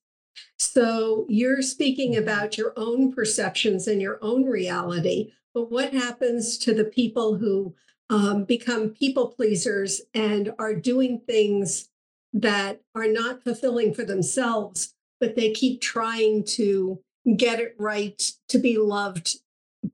So 0.59 1.27
you're 1.29 1.63
speaking 1.63 2.17
about 2.17 2.59
your 2.59 2.73
own 2.77 3.13
perceptions 3.13 3.87
and 3.87 4.01
your 4.01 4.19
own 4.23 4.45
reality, 4.45 5.33
but 5.55 5.71
what 5.71 5.93
happens 5.93 6.59
to 6.59 6.75
the 6.75 6.85
people 6.85 7.37
who 7.37 7.75
um, 8.09 8.45
become 8.45 8.91
people 8.91 9.29
pleasers 9.29 10.03
and 10.15 10.53
are 10.59 10.75
doing 10.75 11.21
things 11.27 11.89
that 12.33 12.81
are 12.95 13.09
not 13.09 13.43
fulfilling 13.43 13.95
for 13.95 14.05
themselves, 14.05 14.95
but 15.21 15.37
they 15.37 15.53
keep 15.53 15.81
trying 15.81 16.45
to 16.45 17.01
get 17.37 17.61
it 17.61 17.75
right 17.79 18.33
to 18.49 18.59
be 18.59 18.79
loved 18.79 19.37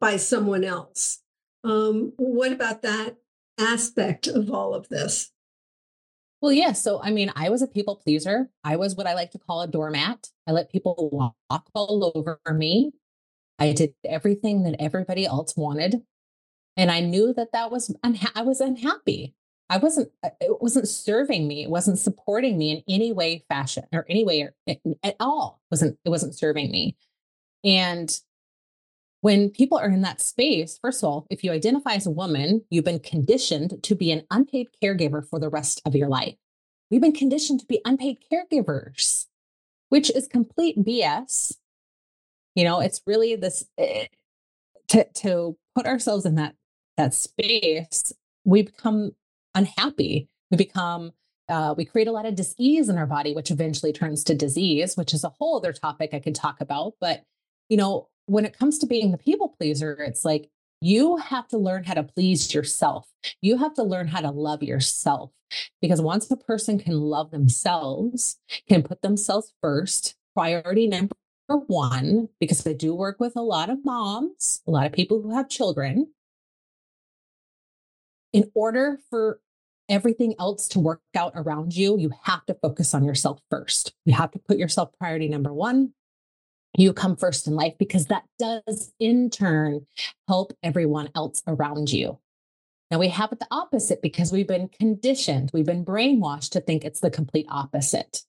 by 0.01 0.17
someone 0.17 0.65
else. 0.65 1.21
Um, 1.65 2.13
what 2.17 2.53
about 2.53 2.83
that 2.83 3.17
aspect 3.59 4.27
of 4.27 4.51
all 4.51 4.75
of 4.75 4.89
this? 4.89 5.31
Well, 6.41 6.53
yeah. 6.53 6.73
So, 6.73 7.01
I 7.03 7.11
mean, 7.11 7.33
I 7.35 7.49
was 7.49 7.63
a 7.63 7.67
people 7.67 7.97
pleaser. 7.97 8.51
I 8.63 8.77
was 8.77 8.95
what 8.95 9.07
I 9.07 9.15
like 9.15 9.31
to 9.33 9.39
call 9.39 9.63
a 9.63 9.67
doormat. 9.67 10.29
I 10.47 10.53
let 10.53 10.71
people 10.71 11.09
walk 11.11 11.65
all 11.75 12.13
over 12.15 12.39
me. 12.53 12.93
I 13.59 13.73
did 13.73 13.95
everything 14.05 14.65
that 14.65 14.77
everybody 14.79 15.25
else 15.25 15.57
wanted. 15.57 16.03
And 16.77 16.91
I 16.91 17.01
knew 17.01 17.33
that 17.33 17.53
that 17.53 17.71
was, 17.71 17.89
unha- 18.05 18.33
I 18.35 18.43
was 18.43 18.61
unhappy. 18.61 19.35
I 19.71 19.79
wasn't, 19.79 20.11
uh, 20.23 20.29
it 20.41 20.61
wasn't 20.61 20.89
serving 20.89 21.49
me. 21.49 21.65
It 21.65 21.71
wasn't 21.71 21.99
supporting 21.99 22.59
me 22.59 22.71
in 22.71 22.83
any 22.87 23.13
way, 23.13 23.45
fashion, 23.49 23.85
or 23.93 24.05
any 24.09 24.25
way 24.25 24.49
at 25.03 25.17
all. 25.19 25.61
It 25.65 25.75
wasn't, 25.75 25.99
it 26.05 26.11
wasn't 26.11 26.37
serving 26.37 26.71
me. 26.71 26.97
And 27.65 28.15
when 29.21 29.51
people 29.51 29.79
are 29.79 29.89
in 29.89 30.03
that 30.03 30.21
space, 30.21 30.79
first 30.81 31.03
of 31.03 31.09
all, 31.09 31.27
if 31.31 31.43
you 31.43 31.53
identify 31.53 31.95
as 31.95 32.07
a 32.07 32.11
woman, 32.11 32.63
you've 32.71 32.85
been 32.85 33.01
conditioned 33.01 33.83
to 33.83 33.95
be 33.95 34.13
an 34.13 34.25
unpaid 34.31 34.69
caregiver 34.83 35.27
for 35.27 35.39
the 35.39 35.49
rest 35.49 35.81
of 35.85 35.95
your 35.95 36.09
life. 36.09 36.37
We've 36.91 37.01
been 37.01 37.13
conditioned 37.13 37.61
to 37.61 37.67
be 37.67 37.81
unpaid 37.85 38.19
caregivers, 38.31 39.27
which 39.89 40.11
is 40.11 40.29
complete 40.29 40.79
BS. 40.79 41.57
You 42.55 42.65
know, 42.65 42.81
it's 42.81 43.03
really 43.07 43.37
this 43.37 43.65
eh, 43.79 44.07
to 44.89 45.05
to 45.05 45.57
put 45.75 45.87
ourselves 45.87 46.25
in 46.25 46.37
that 46.37 46.55
that 46.97 47.15
space. 47.15 48.13
We 48.45 48.63
become 48.63 49.13
unhappy. 49.55 50.29
We 50.51 50.57
become 50.57 51.13
uh, 51.49 51.75
we 51.77 51.85
create 51.85 52.09
a 52.09 52.13
lot 52.13 52.27
of 52.27 52.35
disease 52.35 52.89
in 52.89 52.99
our 52.99 53.07
body, 53.07 53.35
which 53.35 53.51
eventually 53.51 53.93
turns 53.93 54.25
to 54.25 54.35
disease, 54.35 54.97
which 54.97 55.15
is 55.15 55.25
a 55.25 55.29
whole 55.31 55.57
other 55.57 55.73
topic 55.73 56.11
I 56.13 56.21
could 56.21 56.35
talk 56.35 56.61
about. 56.61 56.95
But 57.01 57.25
you 57.69 57.77
know, 57.77 58.09
when 58.27 58.45
it 58.45 58.59
comes 58.59 58.79
to 58.79 58.87
being 58.87 59.13
the 59.13 59.19
people 59.19 59.55
pleaser, 59.59 59.95
it's 59.95 60.25
like 60.25 60.51
you 60.81 61.17
have 61.17 61.49
to 61.49 61.59
learn 61.59 61.85
how 61.85 61.95
to 61.95 62.03
please 62.03 62.53
yourself. 62.53 63.09
You 63.41 63.57
have 63.59 63.75
to 63.75 63.83
learn 63.83 64.09
how 64.09 64.21
to 64.21 64.31
love 64.31 64.63
yourself 64.63 65.31
because 65.81 66.01
once 66.01 66.31
a 66.31 66.37
person 66.37 66.79
can 66.79 67.01
love 67.01 67.31
themselves, 67.31 68.39
can 68.69 68.83
put 68.83 69.03
themselves 69.03 69.53
first, 69.63 70.17
priority 70.35 70.87
number 70.87 71.15
one, 71.49 72.29
because 72.41 72.67
I 72.67 72.73
do 72.73 72.95
work 72.95 73.21
with 73.21 73.37
a 73.37 73.43
lot 73.43 73.71
of 73.71 73.85
moms, 73.85 74.61
a 74.67 74.71
lot 74.71 74.87
of 74.87 74.93
people 74.93 75.23
who 75.23 75.35
have 75.35 75.49
children. 75.49 76.09
In 78.33 78.51
order 78.55 78.99
for 79.09 79.41
everything 79.89 80.35
else 80.39 80.69
to 80.69 80.81
work 80.81 81.01
out 81.15 81.33
around 81.37 81.75
you, 81.75 81.97
you 81.99 82.11
have 82.25 82.45
to 82.47 82.55
focus 82.55 82.93
on 82.93 83.05
yourself 83.05 83.41
first. 83.49 83.95
You 84.05 84.15
have 84.15 84.33
to 84.33 84.39
put 84.39 84.59
yourself 84.59 84.91
priority 84.99 85.29
number 85.29 85.55
one 85.55 85.93
you 86.79 86.93
come 86.93 87.17
first 87.17 87.47
in 87.47 87.55
life 87.55 87.75
because 87.79 88.07
that 88.07 88.25
does 88.39 88.93
in 88.99 89.31
turn 89.31 89.87
help 90.29 90.53
everyone 90.63 91.11
else 91.15 91.43
around 91.47 91.91
you. 91.91 92.19
Now 92.91 92.99
we 92.99 93.09
have 93.09 93.33
it 93.33 93.41
the 93.41 93.49
opposite 93.51 94.01
because 94.03 94.31
we've 94.31 94.47
been 94.47 94.69
conditioned, 94.69 95.51
we've 95.53 95.67
been 95.67 95.85
brainwashed 95.85 96.51
to 96.51 96.61
think 96.61 96.85
it's 96.85 97.01
the 97.01 97.11
complete 97.11 97.47
opposite, 97.49 98.23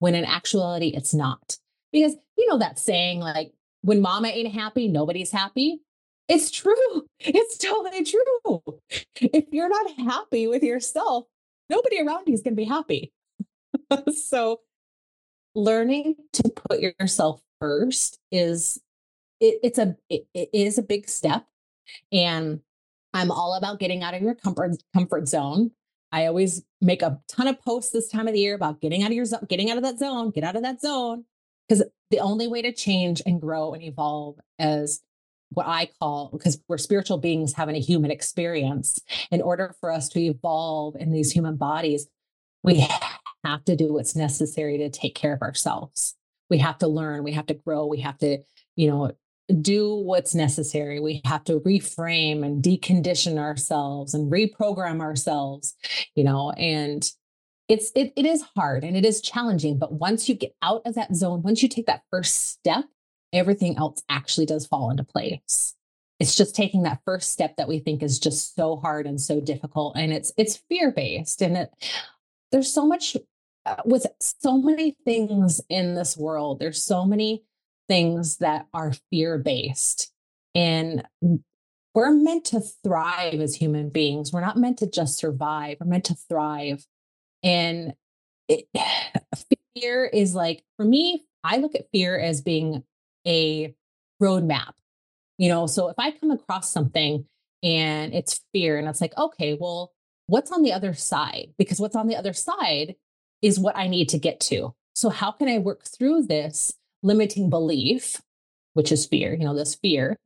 when 0.00 0.14
in 0.14 0.24
actuality, 0.24 0.88
it's 0.88 1.14
not. 1.14 1.56
Because 1.92 2.16
you 2.36 2.48
know 2.48 2.58
that 2.58 2.78
saying, 2.78 3.20
like, 3.20 3.52
when 3.82 4.00
mama 4.00 4.28
ain't 4.28 4.52
happy, 4.52 4.88
nobody's 4.88 5.30
happy. 5.30 5.80
It's 6.28 6.50
true. 6.50 6.74
It's 7.24 7.56
totally 7.56 8.04
true. 8.04 8.62
If 9.20 9.44
you're 9.52 9.68
not 9.68 9.92
happy 9.96 10.48
with 10.48 10.64
yourself, 10.64 11.26
nobody 11.70 12.00
around 12.00 12.26
you 12.26 12.34
is 12.34 12.42
going 12.42 12.56
to 12.56 12.60
be 12.60 12.64
happy. 12.64 13.12
so, 14.12 14.60
learning 15.54 16.16
to 16.32 16.48
put 16.48 16.80
yourself 16.80 17.40
first 17.62 18.18
is 18.32 18.80
it, 19.38 19.60
it's 19.62 19.78
a 19.78 19.96
it, 20.10 20.26
it 20.34 20.50
is 20.52 20.78
a 20.78 20.82
big 20.82 21.08
step 21.08 21.46
and 22.10 22.60
i'm 23.14 23.30
all 23.30 23.54
about 23.54 23.78
getting 23.78 24.02
out 24.02 24.14
of 24.14 24.22
your 24.22 24.34
comfort 24.34 24.72
comfort 24.92 25.28
zone 25.28 25.70
i 26.10 26.26
always 26.26 26.64
make 26.80 27.02
a 27.02 27.20
ton 27.28 27.46
of 27.46 27.60
posts 27.62 27.92
this 27.92 28.08
time 28.08 28.26
of 28.26 28.34
the 28.34 28.40
year 28.40 28.56
about 28.56 28.80
getting 28.80 29.04
out 29.04 29.10
of 29.10 29.16
your 29.16 29.24
zone 29.24 29.46
getting 29.48 29.70
out 29.70 29.76
of 29.76 29.84
that 29.84 29.96
zone 29.96 30.30
get 30.30 30.42
out 30.42 30.56
of 30.56 30.62
that 30.62 30.80
zone 30.80 31.24
because 31.68 31.84
the 32.10 32.18
only 32.18 32.48
way 32.48 32.62
to 32.62 32.72
change 32.72 33.22
and 33.24 33.40
grow 33.40 33.74
and 33.74 33.82
evolve 33.82 34.38
as 34.58 35.00
what 35.50 35.66
I 35.66 35.90
call 36.00 36.30
because 36.32 36.58
we're 36.66 36.78
spiritual 36.78 37.18
beings 37.18 37.52
having 37.52 37.76
a 37.76 37.80
human 37.80 38.10
experience. 38.10 38.98
In 39.30 39.42
order 39.42 39.74
for 39.80 39.92
us 39.92 40.08
to 40.10 40.20
evolve 40.20 40.96
in 40.96 41.12
these 41.12 41.30
human 41.30 41.56
bodies, 41.56 42.08
we 42.62 42.86
have 43.44 43.64
to 43.66 43.76
do 43.76 43.92
what's 43.92 44.16
necessary 44.16 44.78
to 44.78 44.88
take 44.88 45.14
care 45.14 45.34
of 45.34 45.42
ourselves 45.42 46.14
we 46.52 46.58
have 46.58 46.76
to 46.76 46.86
learn, 46.86 47.24
we 47.24 47.32
have 47.32 47.46
to 47.46 47.54
grow, 47.54 47.86
we 47.86 48.00
have 48.00 48.18
to, 48.18 48.36
you 48.76 48.90
know, 48.90 49.10
do 49.62 49.94
what's 49.94 50.34
necessary. 50.34 51.00
We 51.00 51.22
have 51.24 51.44
to 51.44 51.60
reframe 51.60 52.44
and 52.44 52.62
decondition 52.62 53.38
ourselves 53.38 54.12
and 54.12 54.30
reprogram 54.30 55.00
ourselves, 55.00 55.74
you 56.14 56.24
know, 56.24 56.50
and 56.50 57.10
it's 57.70 57.90
it, 57.96 58.12
it 58.16 58.26
is 58.26 58.44
hard 58.54 58.84
and 58.84 58.98
it 58.98 59.06
is 59.06 59.22
challenging, 59.22 59.78
but 59.78 59.94
once 59.94 60.28
you 60.28 60.34
get 60.34 60.54
out 60.60 60.82
of 60.84 60.94
that 60.94 61.16
zone, 61.16 61.40
once 61.40 61.62
you 61.62 61.70
take 61.70 61.86
that 61.86 62.02
first 62.10 62.50
step, 62.50 62.84
everything 63.32 63.78
else 63.78 64.02
actually 64.10 64.44
does 64.44 64.66
fall 64.66 64.90
into 64.90 65.04
place. 65.04 65.74
It's 66.20 66.36
just 66.36 66.54
taking 66.54 66.82
that 66.82 67.00
first 67.06 67.32
step 67.32 67.56
that 67.56 67.66
we 67.66 67.78
think 67.78 68.02
is 68.02 68.18
just 68.18 68.54
so 68.54 68.76
hard 68.76 69.06
and 69.06 69.18
so 69.18 69.40
difficult 69.40 69.96
and 69.96 70.12
it's 70.12 70.32
it's 70.36 70.62
fear-based 70.68 71.40
and 71.40 71.56
it 71.56 71.70
there's 72.50 72.70
so 72.70 72.86
much 72.86 73.16
Uh, 73.64 73.76
with 73.84 74.06
so 74.20 74.58
many 74.58 74.96
things 75.04 75.60
in 75.68 75.94
this 75.94 76.16
world, 76.16 76.58
there's 76.58 76.82
so 76.82 77.04
many 77.04 77.44
things 77.88 78.38
that 78.38 78.66
are 78.74 78.92
fear 79.10 79.38
based. 79.38 80.10
And 80.54 81.06
we're 81.94 82.10
meant 82.10 82.46
to 82.46 82.60
thrive 82.82 83.40
as 83.40 83.54
human 83.54 83.90
beings. 83.90 84.32
We're 84.32 84.40
not 84.40 84.56
meant 84.56 84.78
to 84.78 84.90
just 84.90 85.18
survive, 85.18 85.78
we're 85.80 85.86
meant 85.86 86.06
to 86.06 86.16
thrive. 86.28 86.84
And 87.42 87.94
it, 88.48 88.66
fear 89.76 90.04
is 90.06 90.34
like, 90.34 90.64
for 90.76 90.84
me, 90.84 91.24
I 91.44 91.58
look 91.58 91.74
at 91.74 91.90
fear 91.92 92.18
as 92.18 92.40
being 92.40 92.82
a 93.26 93.74
roadmap. 94.20 94.72
You 95.38 95.48
know, 95.48 95.66
so 95.66 95.88
if 95.88 95.96
I 95.98 96.12
come 96.12 96.30
across 96.30 96.72
something 96.72 97.26
and 97.62 98.14
it's 98.14 98.40
fear, 98.52 98.78
and 98.78 98.88
it's 98.88 99.00
like, 99.00 99.16
okay, 99.16 99.56
well, 99.58 99.92
what's 100.26 100.52
on 100.52 100.62
the 100.62 100.72
other 100.72 100.94
side? 100.94 101.52
Because 101.58 101.80
what's 101.80 101.96
on 101.96 102.06
the 102.06 102.16
other 102.16 102.32
side 102.32 102.94
is 103.42 103.58
what 103.58 103.76
I 103.76 103.88
need 103.88 104.08
to 104.10 104.18
get 104.18 104.40
to. 104.40 104.74
So, 104.94 105.10
how 105.10 105.32
can 105.32 105.48
I 105.48 105.58
work 105.58 105.84
through 105.84 106.22
this 106.22 106.72
limiting 107.02 107.50
belief, 107.50 108.22
which 108.74 108.92
is 108.92 109.06
fear, 109.06 109.34
you 109.34 109.44
know, 109.44 109.54
this 109.54 109.74
fear? 109.74 110.16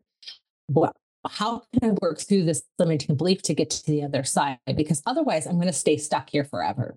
What, 0.68 0.94
how 1.28 1.62
can 1.72 1.90
I 1.90 1.94
work 2.02 2.18
through 2.18 2.44
this 2.44 2.62
limiting 2.78 3.16
belief 3.16 3.42
to 3.42 3.54
get 3.54 3.70
to 3.70 3.86
the 3.86 4.02
other 4.02 4.24
side? 4.24 4.58
Because 4.76 5.02
otherwise, 5.06 5.46
I'm 5.46 5.56
going 5.56 5.66
to 5.66 5.72
stay 5.72 5.96
stuck 5.96 6.30
here 6.30 6.44
forever. 6.44 6.96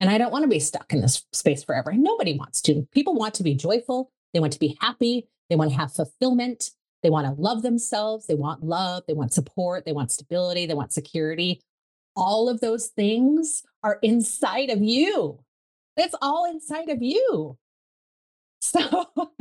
And 0.00 0.08
I 0.08 0.16
don't 0.16 0.32
want 0.32 0.44
to 0.44 0.48
be 0.48 0.60
stuck 0.60 0.92
in 0.92 1.02
this 1.02 1.24
space 1.32 1.62
forever. 1.62 1.92
Nobody 1.92 2.36
wants 2.36 2.62
to. 2.62 2.88
People 2.92 3.14
want 3.14 3.34
to 3.34 3.42
be 3.42 3.54
joyful, 3.54 4.10
they 4.32 4.40
want 4.40 4.52
to 4.54 4.58
be 4.58 4.78
happy, 4.80 5.28
they 5.50 5.56
want 5.56 5.70
to 5.70 5.76
have 5.76 5.92
fulfillment, 5.92 6.70
they 7.02 7.10
want 7.10 7.26
to 7.26 7.40
love 7.40 7.62
themselves, 7.62 8.26
they 8.26 8.34
want 8.34 8.62
love, 8.62 9.02
they 9.06 9.12
want 9.12 9.32
support, 9.32 9.84
they 9.84 9.92
want 9.92 10.10
stability, 10.10 10.66
they 10.66 10.74
want 10.74 10.92
security. 10.92 11.60
All 12.16 12.48
of 12.48 12.60
those 12.60 12.86
things 12.88 13.62
are 13.82 13.98
inside 14.02 14.70
of 14.70 14.82
you. 14.82 15.38
It's 15.96 16.14
all 16.20 16.50
inside 16.50 16.88
of 16.88 17.02
you. 17.02 17.58
So 18.60 18.80
you 19.18 19.36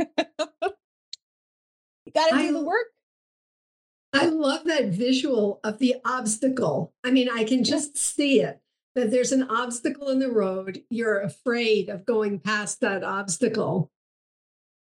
got 2.14 2.30
to 2.30 2.38
do 2.38 2.54
the 2.54 2.64
work. 2.64 2.88
I 4.14 4.26
love 4.26 4.66
that 4.66 4.86
visual 4.86 5.60
of 5.64 5.78
the 5.78 5.96
obstacle. 6.04 6.94
I 7.04 7.12
mean, 7.12 7.30
I 7.30 7.44
can 7.44 7.64
just 7.64 7.98
see 7.98 8.42
it 8.42 8.62
that 8.96 9.12
there's 9.12 9.32
an 9.32 9.44
obstacle 9.44 10.10
in 10.10 10.20
the 10.20 10.32
road. 10.32 10.84
You're 10.90 11.20
afraid 11.20 11.90
of 11.90 12.06
going 12.06 12.40
past 12.40 12.82
that 12.82 13.04
obstacle 13.04 13.92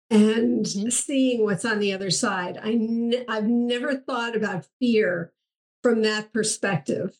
and 0.10 0.66
mm-hmm. 0.66 0.90
seeing 0.90 1.44
what's 1.44 1.66
on 1.66 1.80
the 1.80 1.94
other 1.94 2.10
side. 2.10 2.58
I 2.58 2.72
n- 2.72 3.26
I've 3.28 3.48
never 3.48 3.96
thought 3.96 4.36
about 4.36 4.68
fear 4.80 5.34
from 5.84 6.02
that 6.04 6.32
perspective. 6.32 7.18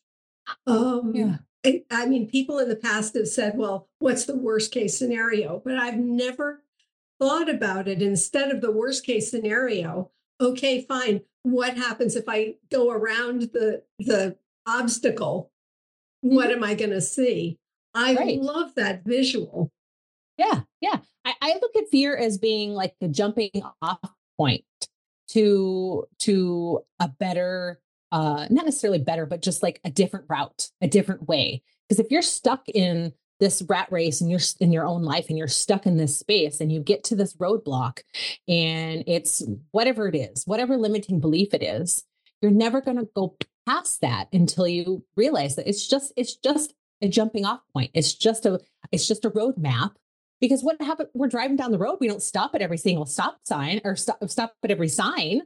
Um, 0.66 1.12
yeah. 1.14 1.38
I 1.66 2.06
mean, 2.06 2.30
people 2.30 2.60
in 2.60 2.70
the 2.70 2.76
past 2.76 3.16
have 3.16 3.28
said, 3.28 3.58
well, 3.58 3.90
what's 4.00 4.26
the 4.26 4.38
worst 4.38 4.72
case 4.72 4.98
scenario? 4.98 5.62
But 5.64 5.76
I've 5.76 5.98
never 5.98 6.64
thought 7.20 7.50
about 7.50 7.88
it 7.88 8.02
instead 8.02 8.50
of 8.50 8.62
the 8.62 8.72
worst 8.72 9.06
case 9.06 9.30
scenario. 9.30 10.12
Okay, 10.40 10.82
fine. 10.82 11.22
What 11.44 11.76
happens 11.76 12.16
if 12.16 12.26
I 12.28 12.56
go 12.72 12.92
around 12.92 13.50
the 13.54 13.84
the 13.98 14.38
obstacle? 14.66 15.52
What 16.22 16.48
mm-hmm. 16.48 16.64
am 16.64 16.64
I 16.64 16.76
going 16.76 16.92
to 16.92 17.02
see? 17.02 17.60
I 17.94 18.16
right. 18.16 18.40
love 18.40 18.76
that 18.76 19.04
visual. 19.04 19.72
Yeah, 20.38 20.62
yeah. 20.80 20.98
I, 21.26 21.34
I 21.42 21.54
look 21.62 21.76
at 21.76 21.90
fear 21.90 22.16
as 22.16 22.38
being 22.38 22.74
like 22.74 22.96
the 23.02 23.10
jumping 23.10 23.52
off 23.82 24.00
point 24.38 24.64
to 25.30 26.06
to 26.20 26.82
a 27.00 27.08
better 27.08 27.82
uh 28.12 28.48
not 28.50 28.66
necessarily 28.66 29.00
better 29.00 29.26
but 29.26 29.42
just 29.42 29.64
like 29.64 29.80
a 29.84 29.90
different 29.90 30.26
route 30.30 30.70
a 30.82 30.88
different 30.88 31.28
way 31.28 31.62
because 31.88 32.00
if 32.00 32.12
you're 32.12 32.22
stuck 32.22 32.68
in 32.70 33.14
this 33.40 33.64
rat 33.70 33.88
race 33.92 34.20
and 34.20 34.30
you're 34.30 34.40
in 34.60 34.74
your 34.74 34.86
own 34.86 35.04
life 35.04 35.28
and 35.30 35.38
you're 35.38 35.48
stuck 35.48 35.86
in 35.86 35.98
this 35.98 36.18
space 36.18 36.60
and 36.60 36.72
you 36.72 36.82
get 36.82 37.04
to 37.06 37.16
this 37.16 37.36
roadblock 37.38 38.00
and 38.48 39.04
it's 39.08 39.44
whatever 39.72 40.08
it 40.08 40.16
is 40.16 40.46
whatever 40.46 40.78
limiting 40.78 41.20
belief 41.20 41.54
it 41.54 41.64
is 41.64 42.04
you're 42.42 42.52
never 42.52 42.82
going 42.82 42.98
to 42.98 43.08
go 43.16 43.36
past 43.66 44.02
that 44.02 44.28
until 44.34 44.68
you 44.68 45.04
realize 45.16 45.56
that 45.56 45.68
it's 45.68 45.88
just 45.88 46.12
it's 46.16 46.36
just 46.36 46.74
a 47.02 47.08
jumping 47.08 47.46
off 47.46 47.62
point 47.74 47.92
it's 47.94 48.14
just 48.14 48.46
a 48.46 48.60
it's 48.92 49.08
just 49.08 49.24
a 49.26 49.32
roadmap 49.32 49.92
because 50.40 50.64
what 50.64 50.82
happened? 50.82 51.10
We're 51.14 51.28
driving 51.28 51.58
down 51.58 51.72
the 51.72 51.78
road. 51.78 51.98
We 52.00 52.08
don't 52.08 52.22
stop 52.22 52.56
at 52.56 52.62
every 52.62 52.78
single 52.78 53.06
stop 53.06 53.40
sign 53.44 53.82
or 53.84 53.96
stop, 53.96 54.18
stop 54.28 54.54
at 54.64 54.72
every 54.72 54.88
sign. 54.88 55.42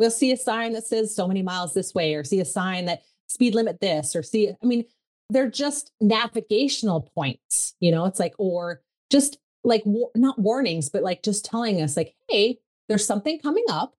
We'll 0.00 0.10
see 0.10 0.32
a 0.32 0.36
sign 0.38 0.72
that 0.72 0.86
says 0.86 1.14
so 1.14 1.28
many 1.28 1.42
miles 1.42 1.74
this 1.74 1.92
way, 1.94 2.14
or 2.14 2.24
see 2.24 2.40
a 2.40 2.44
sign 2.46 2.86
that 2.86 3.02
speed 3.26 3.54
limit 3.54 3.82
this, 3.82 4.16
or 4.16 4.22
see, 4.22 4.48
I 4.48 4.66
mean, 4.66 4.86
they're 5.28 5.50
just 5.50 5.92
navigational 6.00 7.02
points, 7.14 7.74
you 7.80 7.92
know, 7.92 8.06
it's 8.06 8.18
like, 8.18 8.32
or 8.38 8.80
just 9.10 9.38
like 9.62 9.82
not 10.14 10.38
warnings, 10.38 10.88
but 10.88 11.02
like 11.02 11.22
just 11.22 11.44
telling 11.44 11.82
us, 11.82 11.98
like, 11.98 12.14
hey, 12.30 12.60
there's 12.88 13.04
something 13.06 13.38
coming 13.40 13.66
up. 13.70 13.94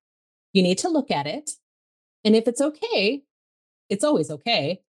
You 0.53 0.63
need 0.63 0.79
to 0.79 0.89
look 0.89 1.11
at 1.11 1.27
it. 1.27 1.51
And 2.25 2.35
if 2.35 2.47
it's 2.47 2.61
okay, 2.61 3.21
it's 3.87 4.03
always 4.03 4.31
okay. 4.31 4.81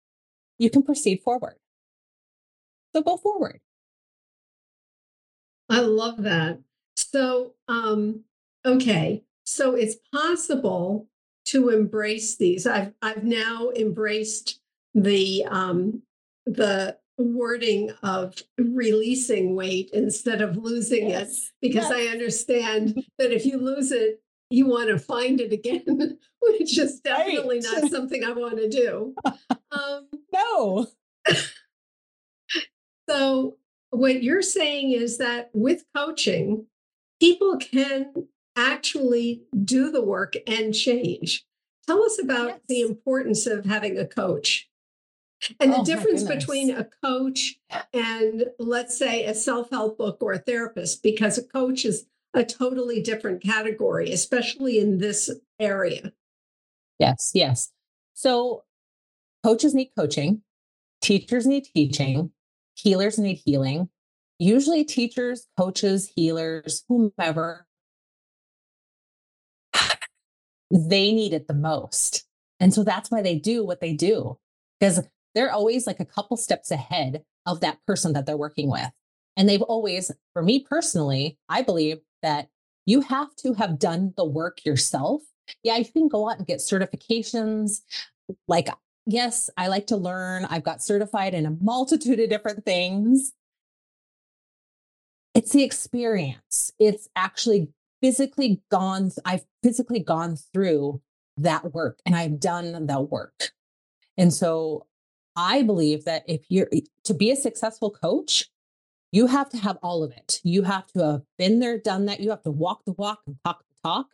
You 0.59 0.71
can 0.71 0.83
proceed 0.83 1.21
forward. 1.23 1.57
So 2.97 3.03
go 3.03 3.19
forward. 3.19 3.61
I 5.69 5.81
love 5.81 6.23
that. 6.23 6.61
So, 6.97 7.53
um, 7.69 8.25
okay, 8.65 9.25
so 9.45 9.75
it's 9.75 9.97
possible 10.13 11.09
to 11.47 11.71
embrace 11.71 12.37
these. 12.37 12.67
I've 12.67 12.93
I've 13.03 13.25
now 13.25 13.71
embraced 13.77 14.61
the 14.95 15.45
um, 15.49 16.03
the 16.47 16.97
wording 17.19 17.91
of 18.03 18.35
releasing 18.59 19.55
weight 19.55 19.91
instead 19.93 20.41
of 20.41 20.57
losing 20.57 21.11
yes. 21.11 21.31
it 21.31 21.43
because 21.61 21.91
yes. 21.91 21.93
I 21.93 22.11
understand 22.11 23.05
that 23.19 23.33
if 23.33 23.45
you 23.45 23.59
lose 23.59 23.93
it, 23.93 24.23
you 24.51 24.67
want 24.67 24.89
to 24.89 24.99
find 24.99 25.41
it 25.41 25.53
again, 25.53 26.19
which 26.41 26.79
is 26.79 27.01
definitely 27.01 27.61
right. 27.61 27.83
not 27.83 27.91
something 27.91 28.25
I 28.25 28.33
want 28.33 28.59
to 28.59 28.69
do. 28.69 29.15
Um, 29.71 30.09
no. 30.33 30.87
so 33.09 33.57
what 33.91 34.23
you're 34.23 34.43
saying 34.43 34.93
is 34.93 35.19
that 35.19 35.51
with 35.53 35.85
coaching, 35.95 36.67
people 37.21 37.57
can 37.59 38.13
actually 38.57 39.43
do 39.65 39.91
the 39.91 40.05
work 40.05 40.35
and 40.47 40.75
change. 40.75 41.45
Tell 41.87 42.05
us 42.05 42.19
about 42.23 42.49
yes. 42.49 42.61
the 42.69 42.81
importance 42.83 43.47
of 43.47 43.65
having 43.65 43.99
a 43.99 44.07
coach 44.07 44.69
and 45.59 45.73
the 45.73 45.79
oh, 45.79 45.85
difference 45.85 46.23
between 46.23 46.71
a 46.71 46.87
coach 47.05 47.57
and, 47.93 48.45
let's 48.59 48.97
say, 48.97 49.25
a 49.25 49.35
self 49.35 49.71
help 49.71 49.99
book 49.99 50.19
or 50.21 50.33
a 50.33 50.39
therapist, 50.39 51.03
because 51.03 51.39
a 51.39 51.43
coach 51.43 51.85
is 51.85 52.07
a 52.35 52.45
totally 52.45 53.03
different 53.03 53.43
category, 53.43 54.13
especially 54.13 54.79
in 54.79 54.99
this 54.99 55.31
area. 55.59 56.13
Yes, 56.99 57.33
yes. 57.35 57.73
So 58.15 58.63
coaches 59.43 59.75
need 59.75 59.91
coaching, 59.99 60.43
teachers 61.01 61.47
need 61.47 61.65
teaching, 61.75 62.31
healers 62.75 63.19
need 63.19 63.41
healing. 63.45 63.89
Usually, 64.39 64.85
teachers, 64.85 65.47
coaches, 65.59 66.11
healers, 66.17 66.85
whomever, 66.89 67.67
they 70.73 71.13
need 71.13 71.33
it 71.33 71.47
the 71.47 71.55
most. 71.55 72.25
And 72.59 72.73
so 72.73 72.83
that's 72.83 73.11
why 73.11 73.23
they 73.23 73.37
do 73.37 73.65
what 73.65 73.81
they 73.81 73.93
do, 73.93 74.39
because 74.81 75.01
they're 75.35 75.53
always 75.53 75.87
like 75.87 76.01
a 76.01 76.05
couple 76.05 76.37
steps 76.37 76.71
ahead 76.71 77.23
of 77.47 77.61
that 77.61 77.79
person 77.87 78.15
that 78.15 78.27
they're 78.27 78.37
working 78.37 78.71
with. 78.71 78.91
And 79.37 79.49
they've 79.49 79.63
always, 79.63 80.11
for 80.33 80.43
me 80.43 80.61
personally, 80.61 81.39
I 81.49 81.63
believe 81.63 81.99
that 82.23 82.49
you 82.87 83.03
have 83.03 83.35
to 83.37 83.55
have 83.55 83.79
done 83.79 84.15
the 84.17 84.25
work 84.25 84.65
yourself. 84.65 85.23
Yeah, 85.63 85.77
you 85.77 85.85
can 85.85 86.09
go 86.09 86.29
out 86.29 86.39
and 86.39 86.47
get 86.47 86.59
certifications. 86.59 87.83
Like 88.49 88.69
yes, 89.07 89.51
I 89.57 89.69
like 89.69 89.89
to 89.89 89.97
learn. 89.97 90.45
I've 90.45 90.65
got 90.65 90.83
certified 90.83 91.35
in 91.35 91.47
a 91.47 91.57
multitude 91.61 92.21
of 92.21 92.31
different 92.31 92.65
things. 92.65 93.33
It's 95.35 95.53
the 95.53 95.63
experience. 95.63 96.71
It's 96.79 97.09
actually 97.17 97.69
physically 98.03 98.61
gone, 98.71 99.11
I've 99.25 99.45
physically 99.63 100.01
gone 100.01 100.37
through 100.53 101.01
that 101.39 101.73
work 101.73 102.01
and 102.05 102.15
I've 102.15 102.41
done 102.41 102.87
the 102.87 103.01
work. 103.01 103.53
And 104.19 104.33
so 104.33 104.87
I 105.37 105.63
believe 105.63 106.05
that 106.05 106.25
if 106.27 106.43
you're 106.49 106.69
to 107.05 107.15
be 107.15 107.31
a 107.31 107.37
successful 107.37 107.91
coach, 107.91 108.51
you 109.13 109.27
have 109.27 109.49
to 109.51 109.57
have 109.59 109.79
all 109.83 110.03
of 110.03 110.13
it. 110.13 110.41
You 110.43 110.63
have 110.63 110.87
to 110.89 111.05
have 111.05 111.23
been 111.39 111.61
there, 111.61 111.79
done 111.79 112.07
that. 112.07 112.21
You 112.21 112.31
have 112.31 112.43
to 112.43 112.51
walk 112.51 112.85
the 112.85 112.93
walk 112.93 113.21
and 113.27 113.37
talk 113.45 113.61
the 113.61 113.89
talk. 113.89 114.07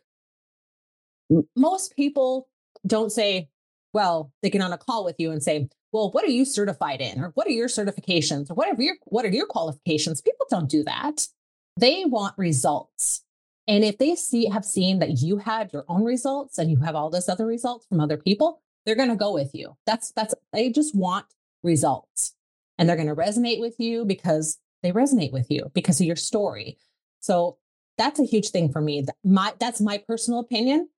Most 1.55 1.95
people 1.95 2.47
don't 2.85 3.11
say, 3.11 3.49
well, 3.93 4.31
they 4.41 4.49
get 4.49 4.61
on 4.61 4.73
a 4.73 4.77
call 4.77 5.03
with 5.03 5.15
you 5.17 5.31
and 5.31 5.41
say, 5.41 5.69
well, 5.91 6.11
what 6.11 6.23
are 6.23 6.29
you 6.29 6.45
certified 6.45 7.01
in? 7.01 7.19
Or 7.19 7.31
what 7.33 7.47
are 7.47 7.51
your 7.51 7.67
certifications? 7.67 8.51
Or 8.51 8.53
whatever 8.53 8.81
your 8.81 8.95
what 9.05 9.25
are 9.25 9.29
your 9.29 9.47
qualifications? 9.47 10.21
People 10.21 10.45
don't 10.49 10.69
do 10.69 10.83
that. 10.83 11.27
They 11.77 12.05
want 12.05 12.37
results. 12.37 13.23
And 13.69 13.83
if 13.83 13.99
they 13.99 14.15
see 14.15 14.49
have 14.49 14.65
seen 14.65 14.97
that 14.97 15.19
you 15.19 15.37
had 15.37 15.71
your 15.71 15.85
own 15.87 16.03
results 16.03 16.57
and 16.57 16.71
you 16.71 16.77
have 16.77 16.95
all 16.95 17.11
this 17.11 17.29
other 17.29 17.45
results 17.45 17.85
from 17.85 17.99
other 17.99 18.17
people, 18.17 18.63
they're 18.83 18.95
going 18.95 19.09
to 19.09 19.15
go 19.15 19.31
with 19.31 19.53
you. 19.53 19.77
That's 19.85 20.11
that's 20.11 20.33
they 20.51 20.71
just 20.71 20.95
want 20.95 21.27
results. 21.61 22.33
And 22.79 22.89
they're 22.89 22.95
going 22.95 23.07
to 23.09 23.15
resonate 23.15 23.59
with 23.59 23.79
you 23.79 24.05
because 24.05 24.57
they 24.81 24.91
resonate 24.91 25.31
with 25.31 25.51
you 25.51 25.69
because 25.75 26.01
of 26.01 26.07
your 26.07 26.15
story. 26.15 26.79
So 27.19 27.57
that's 27.95 28.19
a 28.19 28.25
huge 28.25 28.49
thing 28.49 28.71
for 28.71 28.81
me. 28.81 29.05
My 29.23 29.53
that's 29.59 29.79
my 29.79 29.99
personal 29.99 30.39
opinion 30.39 30.89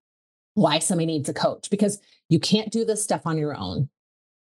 why 0.54 0.78
somebody 0.78 1.06
needs 1.06 1.28
a 1.28 1.34
coach 1.34 1.68
because 1.68 2.00
you 2.30 2.40
can't 2.40 2.72
do 2.72 2.86
this 2.86 3.02
stuff 3.02 3.26
on 3.26 3.36
your 3.36 3.54
own. 3.54 3.90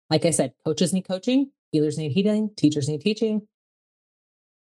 Like 0.10 0.26
I 0.26 0.32
said, 0.32 0.54
coaches 0.66 0.92
need 0.92 1.08
coaching, 1.08 1.52
healers 1.72 1.98
need 1.98 2.12
healing, 2.12 2.50
teachers 2.58 2.90
need 2.90 3.00
teaching. 3.00 3.48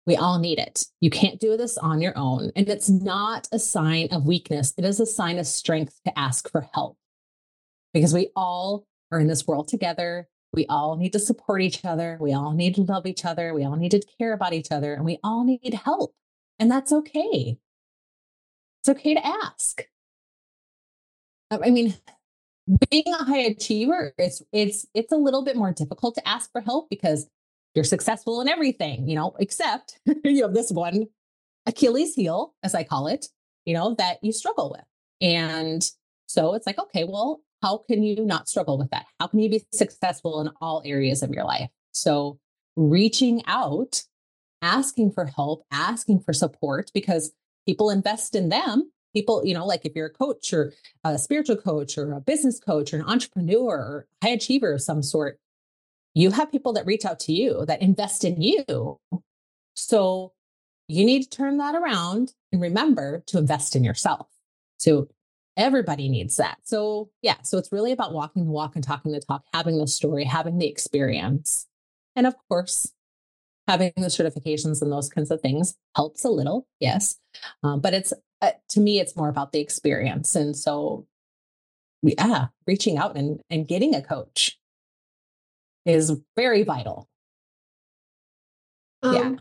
We 0.07 0.15
all 0.15 0.39
need 0.39 0.57
it. 0.57 0.85
You 0.99 1.09
can't 1.09 1.39
do 1.39 1.55
this 1.57 1.77
on 1.77 2.01
your 2.01 2.17
own. 2.17 2.51
And 2.55 2.67
it's 2.67 2.89
not 2.89 3.47
a 3.51 3.59
sign 3.59 4.07
of 4.11 4.25
weakness, 4.25 4.73
it 4.77 4.85
is 4.85 4.99
a 4.99 5.05
sign 5.05 5.37
of 5.37 5.47
strength 5.47 5.99
to 6.05 6.17
ask 6.17 6.49
for 6.49 6.67
help 6.73 6.97
because 7.93 8.13
we 8.13 8.29
all 8.35 8.85
are 9.11 9.19
in 9.19 9.27
this 9.27 9.45
world 9.45 9.67
together. 9.67 10.27
We 10.53 10.65
all 10.67 10.97
need 10.97 11.13
to 11.13 11.19
support 11.19 11.61
each 11.61 11.85
other. 11.85 12.17
We 12.19 12.33
all 12.33 12.51
need 12.51 12.75
to 12.75 12.81
love 12.81 13.05
each 13.05 13.23
other. 13.23 13.53
We 13.53 13.63
all 13.63 13.77
need 13.77 13.91
to 13.91 14.03
care 14.19 14.33
about 14.33 14.53
each 14.53 14.71
other 14.71 14.93
and 14.93 15.05
we 15.05 15.17
all 15.23 15.45
need 15.45 15.73
help. 15.73 16.13
And 16.59 16.69
that's 16.69 16.91
okay. 16.91 17.57
It's 18.81 18.89
okay 18.89 19.13
to 19.13 19.25
ask. 19.25 19.83
I 21.51 21.69
mean, 21.69 21.93
being 22.89 23.03
a 23.07 23.23
high 23.23 23.41
achiever, 23.41 24.13
it's 24.17 24.41
it's 24.51 24.85
it's 24.93 25.11
a 25.11 25.17
little 25.17 25.43
bit 25.43 25.55
more 25.55 25.73
difficult 25.73 26.15
to 26.15 26.27
ask 26.27 26.51
for 26.51 26.61
help 26.61 26.89
because 26.89 27.27
you're 27.75 27.83
successful 27.83 28.41
in 28.41 28.47
everything, 28.47 29.07
you 29.07 29.15
know, 29.15 29.35
except 29.39 29.99
you 30.23 30.43
have 30.43 30.53
this 30.53 30.71
one 30.71 31.07
Achilles 31.65 32.15
heel, 32.15 32.53
as 32.63 32.75
I 32.75 32.83
call 32.83 33.07
it, 33.07 33.27
you 33.65 33.73
know, 33.73 33.95
that 33.95 34.17
you 34.21 34.31
struggle 34.31 34.71
with. 34.71 34.85
And 35.21 35.87
so 36.27 36.53
it's 36.53 36.65
like, 36.65 36.79
okay, 36.79 37.03
well, 37.03 37.41
how 37.61 37.83
can 37.87 38.01
you 38.01 38.25
not 38.25 38.49
struggle 38.49 38.77
with 38.77 38.89
that? 38.89 39.05
How 39.19 39.27
can 39.27 39.39
you 39.39 39.49
be 39.49 39.63
successful 39.71 40.41
in 40.41 40.49
all 40.59 40.81
areas 40.83 41.21
of 41.21 41.29
your 41.31 41.43
life? 41.43 41.69
So 41.91 42.39
reaching 42.75 43.43
out, 43.45 44.01
asking 44.61 45.11
for 45.11 45.25
help, 45.25 45.63
asking 45.71 46.21
for 46.21 46.33
support 46.33 46.89
because 46.93 47.31
people 47.67 47.91
invest 47.91 48.35
in 48.35 48.49
them 48.49 48.91
people, 49.13 49.45
you 49.45 49.53
know, 49.53 49.65
like 49.65 49.85
if 49.85 49.93
you're 49.95 50.07
a 50.07 50.13
coach 50.13 50.53
or 50.53 50.73
a 51.03 51.17
spiritual 51.17 51.57
coach 51.57 51.97
or 51.97 52.13
a 52.13 52.21
business 52.21 52.59
coach 52.59 52.93
or 52.93 52.97
an 52.97 53.05
entrepreneur 53.05 53.69
or 53.69 54.07
high 54.23 54.29
achiever 54.29 54.73
of 54.73 54.81
some 54.81 55.03
sort, 55.03 55.39
you 56.13 56.31
have 56.31 56.51
people 56.51 56.73
that 56.73 56.85
reach 56.85 57.05
out 57.05 57.19
to 57.21 57.33
you 57.33 57.65
that 57.67 57.81
invest 57.81 58.23
in 58.23 58.41
you. 58.41 58.99
So 59.75 60.33
you 60.87 61.05
need 61.05 61.23
to 61.23 61.29
turn 61.29 61.57
that 61.57 61.75
around 61.75 62.33
and 62.51 62.61
remember 62.61 63.23
to 63.27 63.37
invest 63.37 63.75
in 63.75 63.83
yourself. 63.83 64.27
So 64.77 65.07
everybody 65.55 66.09
needs 66.09 66.37
that. 66.37 66.57
So 66.63 67.09
yeah, 67.21 67.41
so 67.43 67.57
it's 67.57 67.71
really 67.71 67.91
about 67.91 68.13
walking 68.13 68.45
the 68.45 68.51
walk 68.51 68.75
and 68.75 68.83
talking 68.83 69.11
the 69.11 69.21
talk, 69.21 69.43
having 69.53 69.77
the 69.77 69.87
story, 69.87 70.25
having 70.25 70.57
the 70.57 70.67
experience. 70.67 71.67
And 72.15 72.27
of 72.27 72.35
course, 72.49 72.91
having 73.67 73.93
the 73.95 74.07
certifications 74.07 74.81
and 74.81 74.91
those 74.91 75.07
kinds 75.07 75.31
of 75.31 75.39
things 75.39 75.75
helps 75.95 76.25
a 76.25 76.29
little, 76.29 76.67
yes. 76.79 77.17
Um, 77.63 77.79
but 77.79 77.93
it's 77.93 78.13
uh, 78.41 78.51
to 78.69 78.79
me, 78.79 78.99
it's 78.99 79.15
more 79.15 79.29
about 79.29 79.51
the 79.51 79.59
experience. 79.59 80.35
And 80.35 80.57
so, 80.57 81.05
we 82.01 82.15
yeah, 82.17 82.47
reaching 82.65 82.97
out 82.97 83.15
and, 83.15 83.39
and 83.49 83.67
getting 83.67 83.93
a 83.93 84.01
coach 84.01 84.57
is 85.85 86.11
very 86.35 86.63
vital. 86.63 87.07
Um, 89.03 89.15
yeah. 89.15 89.35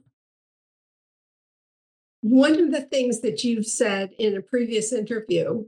One 2.23 2.61
of 2.61 2.71
the 2.71 2.83
things 2.83 3.21
that 3.21 3.45
you've 3.45 3.67
said 3.67 4.11
in 4.19 4.37
a 4.37 4.43
previous 4.43 4.93
interview, 4.93 5.67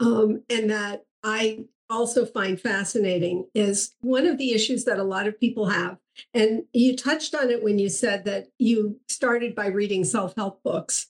um, 0.00 0.42
and 0.50 0.70
that 0.70 1.04
I 1.22 1.64
also 1.88 2.24
find 2.26 2.60
fascinating, 2.60 3.46
is 3.54 3.94
one 4.00 4.26
of 4.26 4.38
the 4.38 4.52
issues 4.52 4.84
that 4.84 4.98
a 4.98 5.04
lot 5.04 5.26
of 5.28 5.38
people 5.38 5.66
have. 5.66 5.98
And 6.34 6.64
you 6.72 6.96
touched 6.96 7.34
on 7.34 7.50
it 7.50 7.62
when 7.62 7.78
you 7.78 7.88
said 7.88 8.24
that 8.24 8.48
you 8.58 9.00
started 9.08 9.54
by 9.54 9.66
reading 9.66 10.04
self 10.04 10.34
help 10.36 10.62
books. 10.62 11.06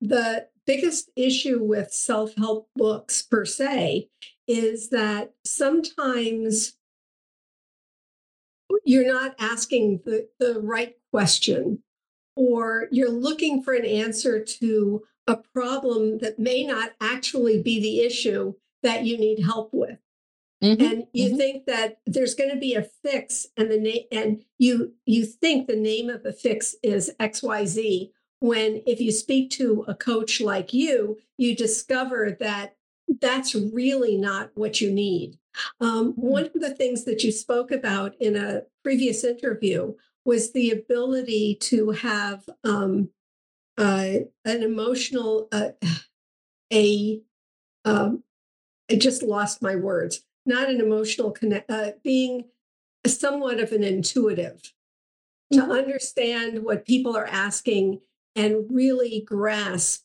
The 0.00 0.48
biggest 0.66 1.10
issue 1.16 1.62
with 1.62 1.92
self 1.92 2.34
help 2.36 2.68
books 2.76 3.22
per 3.22 3.44
se 3.44 4.08
is 4.46 4.90
that 4.90 5.32
sometimes 5.44 6.76
you're 8.84 9.06
not 9.06 9.34
asking 9.38 10.00
the, 10.04 10.28
the 10.38 10.60
right 10.60 10.96
question 11.12 11.82
or 12.36 12.88
you're 12.90 13.10
looking 13.10 13.62
for 13.62 13.72
an 13.72 13.84
answer 13.84 14.44
to 14.44 15.02
a 15.26 15.36
problem 15.36 16.18
that 16.18 16.38
may 16.38 16.64
not 16.64 16.92
actually 17.00 17.62
be 17.62 17.80
the 17.80 18.00
issue 18.00 18.54
that 18.82 19.04
you 19.04 19.18
need 19.18 19.42
help 19.42 19.70
with. 19.72 19.98
Mm-hmm, 20.62 20.84
and 20.84 21.06
you 21.12 21.28
mm-hmm. 21.28 21.36
think 21.36 21.66
that 21.66 21.98
there's 22.06 22.34
going 22.34 22.50
to 22.50 22.56
be 22.56 22.74
a 22.74 22.82
fix 22.82 23.46
and 23.58 23.70
the 23.70 23.78
name 23.78 24.04
and 24.10 24.42
you 24.56 24.94
you 25.04 25.26
think 25.26 25.66
the 25.66 25.76
name 25.76 26.08
of 26.08 26.22
the 26.22 26.32
fix 26.32 26.74
is 26.82 27.12
XYZ 27.20 28.10
when 28.40 28.82
if 28.86 28.98
you 28.98 29.12
speak 29.12 29.50
to 29.50 29.84
a 29.86 29.94
coach 29.94 30.40
like 30.40 30.72
you 30.72 31.18
you 31.36 31.54
discover 31.54 32.34
that 32.40 32.75
that's 33.20 33.54
really 33.54 34.16
not 34.16 34.50
what 34.54 34.80
you 34.80 34.90
need 34.90 35.38
um, 35.80 36.12
mm-hmm. 36.12 36.20
one 36.20 36.44
of 36.46 36.52
the 36.54 36.74
things 36.74 37.04
that 37.04 37.22
you 37.22 37.32
spoke 37.32 37.70
about 37.70 38.14
in 38.20 38.36
a 38.36 38.62
previous 38.82 39.24
interview 39.24 39.94
was 40.24 40.52
the 40.52 40.70
ability 40.70 41.54
to 41.54 41.90
have 41.90 42.44
um, 42.64 43.10
uh, 43.78 44.14
an 44.44 44.62
emotional 44.62 45.48
uh, 45.52 45.70
a 46.72 47.20
um, 47.84 48.24
I 48.90 48.96
just 48.96 49.22
lost 49.22 49.62
my 49.62 49.76
words. 49.76 50.24
Not 50.44 50.68
an 50.68 50.80
emotional 50.80 51.30
connect, 51.30 51.70
uh, 51.70 51.92
being 52.04 52.46
somewhat 53.06 53.60
of 53.60 53.72
an 53.72 53.84
intuitive 53.84 54.72
mm-hmm. 55.52 55.58
to 55.58 55.72
understand 55.72 56.64
what 56.64 56.84
people 56.84 57.16
are 57.16 57.26
asking 57.26 58.00
and 58.34 58.66
really 58.70 59.22
grasp 59.26 60.04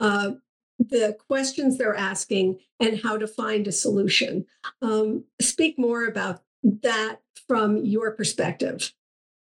uh, 0.00 0.32
the 0.78 1.16
questions 1.28 1.78
they're 1.78 1.96
asking 1.96 2.58
and 2.80 3.00
how 3.02 3.16
to 3.16 3.26
find 3.26 3.66
a 3.66 3.72
solution. 3.72 4.46
Um, 4.82 5.24
speak 5.40 5.78
more 5.78 6.06
about 6.06 6.42
that 6.62 7.20
from 7.48 7.84
your 7.84 8.10
perspective 8.12 8.92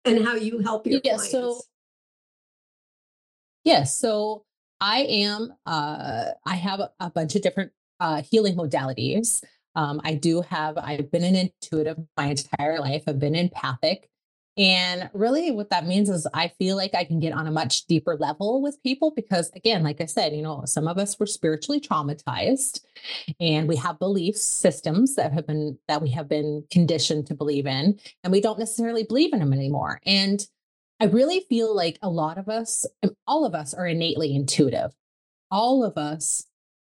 and 0.05 0.25
how 0.25 0.35
you 0.35 0.61
help 0.61 0.87
your 0.87 1.01
yeah, 1.05 1.15
clients. 1.15 1.33
So, 1.33 1.61
yes, 3.65 3.99
so 3.99 4.45
I 4.81 5.01
am. 5.01 5.53
Uh, 5.67 6.27
I 6.47 6.55
have 6.57 6.81
a, 6.81 6.91
a 7.01 7.11
bunch 7.11 7.35
of 7.35 7.43
different 7.43 7.73
uh, 8.01 8.23
healing 8.23 8.57
modalities. 8.57 9.43
Um, 9.75 10.01
I 10.05 10.15
do 10.15 10.43
have. 10.43 10.79
I've 10.79 11.11
been 11.11 11.25
an 11.25 11.35
intuitive 11.35 11.99
my 12.17 12.27
entire 12.27 12.79
life. 12.81 13.05
I've 13.07 13.19
been 13.19 13.35
empathic. 13.35 14.09
And 14.59 15.09
really, 15.15 15.53
what 15.53 15.71
that 15.71 15.87
means 15.87 16.11
is 16.11 16.27
I 16.35 16.49
feel 16.59 16.77
like 16.77 16.93
I 16.93 17.05
can 17.05 17.21
get 17.21 17.33
on 17.33 17.47
a 17.47 17.53
much 17.53 17.87
deeper 17.87 18.17
level 18.17 18.61
with 18.61 18.83
people 18.83 19.13
because, 19.15 19.53
again, 19.55 19.85
like 19.85 20.01
I 20.01 20.07
said, 20.07 20.35
you 20.35 20.43
know, 20.43 20.65
some 20.65 20.89
of 20.89 20.99
us 20.99 21.19
were 21.19 21.27
spiritually 21.27 21.81
traumatized 21.81 22.81
and 23.39 23.69
we 23.69 23.77
have 23.77 24.01
belief 24.01 24.37
systems 24.37 25.15
that 25.15 25.33
have 25.33 25.47
been, 25.47 25.79
that 25.87 26.03
we 26.03 26.11
have 26.11 26.29
been 26.29 26.65
conditioned 26.73 27.29
to 27.29 27.35
believe 27.35 27.67
in, 27.67 28.01
and 28.25 28.33
we 28.33 28.41
don't 28.41 28.59
necessarily 28.59 29.05
believe 29.05 29.33
in 29.33 29.39
them 29.39 29.53
anymore. 29.53 30.01
And 30.05 30.45
I 30.99 31.05
really 31.05 31.47
feel 31.49 31.75
like 31.75 31.97
a 32.03 32.11
lot 32.11 32.37
of 32.37 32.49
us, 32.49 32.85
um, 33.05 33.11
all 33.29 33.45
of 33.45 33.55
us 33.55 33.75
are 33.75 33.87
innately 33.87 34.35
intuitive. 34.35 34.91
All 35.53 35.85
of 35.85 35.97
us 35.97 36.45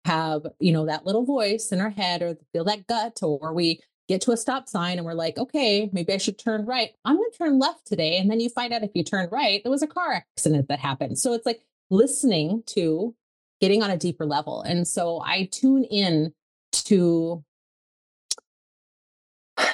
have, 0.05 0.43
you 0.59 0.71
know, 0.71 0.85
that 0.85 1.05
little 1.05 1.25
voice 1.25 1.73
in 1.73 1.81
our 1.81 1.89
head 1.89 2.21
or 2.21 2.37
feel 2.53 2.63
that 2.63 2.87
gut, 2.87 3.19
or 3.21 3.53
we 3.53 3.81
get 4.09 4.21
to 4.21 4.31
a 4.31 4.37
stop 4.37 4.67
sign 4.67 4.97
and 4.97 5.05
we're 5.05 5.13
like, 5.13 5.37
okay, 5.37 5.89
maybe 5.93 6.11
I 6.11 6.17
should 6.17 6.39
turn 6.39 6.65
right. 6.65 6.89
I'm 7.05 7.15
going 7.15 7.31
to 7.31 7.37
turn 7.37 7.59
left 7.59 7.85
today. 7.85 8.17
And 8.17 8.29
then 8.29 8.39
you 8.39 8.49
find 8.49 8.73
out 8.73 8.83
if 8.83 8.89
you 8.95 9.03
turn 9.03 9.29
right, 9.31 9.61
there 9.63 9.71
was 9.71 9.83
a 9.83 9.87
car 9.87 10.25
accident 10.35 10.67
that 10.67 10.79
happened. 10.79 11.19
So 11.19 11.33
it's 11.33 11.45
like 11.45 11.61
listening 11.91 12.63
to 12.67 13.15
getting 13.61 13.83
on 13.83 13.91
a 13.91 13.97
deeper 13.97 14.25
level. 14.25 14.63
And 14.63 14.87
so 14.87 15.21
I 15.23 15.47
tune 15.51 15.83
in 15.83 16.33
to 16.71 17.43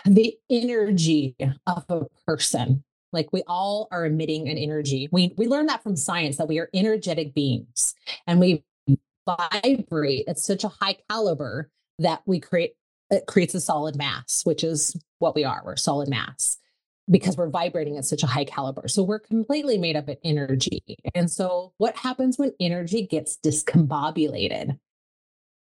the 0.05 0.37
energy 0.49 1.35
of 1.65 1.85
a 1.87 2.01
person. 2.27 2.83
Like 3.13 3.31
we 3.31 3.41
all 3.47 3.87
are 3.91 4.05
emitting 4.05 4.49
an 4.49 4.57
energy. 4.57 5.07
We 5.11 5.33
we 5.37 5.47
learn 5.47 5.67
that 5.67 5.81
from 5.81 5.95
science 5.95 6.35
that 6.37 6.49
we 6.49 6.59
are 6.59 6.69
energetic 6.73 7.33
beings 7.33 7.95
and 8.27 8.41
we 8.41 8.65
vibrate 9.25 10.27
at 10.27 10.37
such 10.37 10.65
a 10.65 10.67
high 10.67 10.97
caliber 11.09 11.69
that 11.99 12.21
we 12.25 12.41
create 12.41 12.73
it 13.09 13.25
creates 13.27 13.53
a 13.53 13.61
solid 13.61 13.95
mass, 13.95 14.41
which 14.43 14.63
is 14.63 14.95
what 15.19 15.35
we 15.35 15.43
are. 15.43 15.61
We're 15.65 15.75
solid 15.75 16.09
mass 16.09 16.57
because 17.09 17.37
we're 17.37 17.49
vibrating 17.49 17.97
at 17.97 18.05
such 18.05 18.23
a 18.23 18.27
high 18.27 18.45
caliber. 18.45 18.87
So 18.87 19.03
we're 19.03 19.19
completely 19.19 19.77
made 19.77 19.95
up 19.95 20.07
of 20.07 20.17
energy. 20.23 20.81
And 21.13 21.29
so 21.29 21.73
what 21.77 21.95
happens 21.95 22.39
when 22.39 22.51
energy 22.59 23.05
gets 23.05 23.37
discombobulated? 23.37 24.79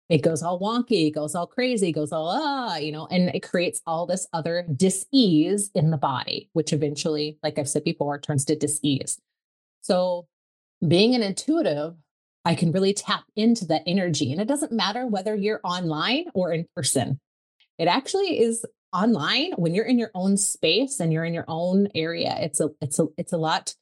It 0.10 0.24
goes 0.24 0.42
all 0.42 0.60
wonky, 0.60 1.08
it 1.08 1.12
goes 1.12 1.36
all 1.36 1.46
crazy, 1.46 1.90
it 1.90 1.94
goes 1.94 2.12
all 2.12 2.30
ah, 2.30 2.78
you 2.78 2.92
know, 2.92 3.08
and 3.08 3.30
it 3.30 3.42
creates 3.42 3.80
all 3.86 4.08
this 4.08 4.28
other 4.34 4.66
dis-ease 4.76 5.70
in 5.76 5.92
the 5.92 5.98
body, 5.98 6.50
which 6.54 6.74
eventually, 6.74 7.38
like 7.44 7.60
I've 7.60 7.70
said 7.70 7.84
before, 7.84 8.20
turns 8.20 8.44
to 8.46 8.56
dis-ease. 8.56 9.20
So 9.82 10.28
being 10.86 11.14
an 11.14 11.22
intuitive 11.22 11.96
I 12.46 12.56
can 12.56 12.72
really 12.72 12.94
tap 12.94 13.26
into 13.36 13.66
that 13.66 13.84
energy. 13.86 14.32
And 14.32 14.42
it 14.42 14.48
doesn't 14.48 14.72
matter 14.72 15.06
whether 15.06 15.36
you're 15.36 15.60
online 15.64 16.26
or 16.34 16.52
in 16.54 16.66
person. 16.76 17.20
It 17.80 17.88
actually 17.88 18.42
is 18.42 18.66
online 18.94 19.54
when 19.56 19.74
you're 19.74 19.86
in 19.86 19.98
your 19.98 20.12
own 20.14 20.36
space 20.38 21.00
and 21.00 21.14
you're 21.14 21.26
in 21.26 21.34
your 21.34 21.46
own 21.48 21.88
area. 21.96 22.36
It's 22.40 22.60
a 22.60 22.70
it's 22.82 23.00
a 23.00 23.08
it's 23.18 23.34
a 23.34 23.38
lot 23.38 23.74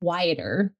quieter, 0.00 0.72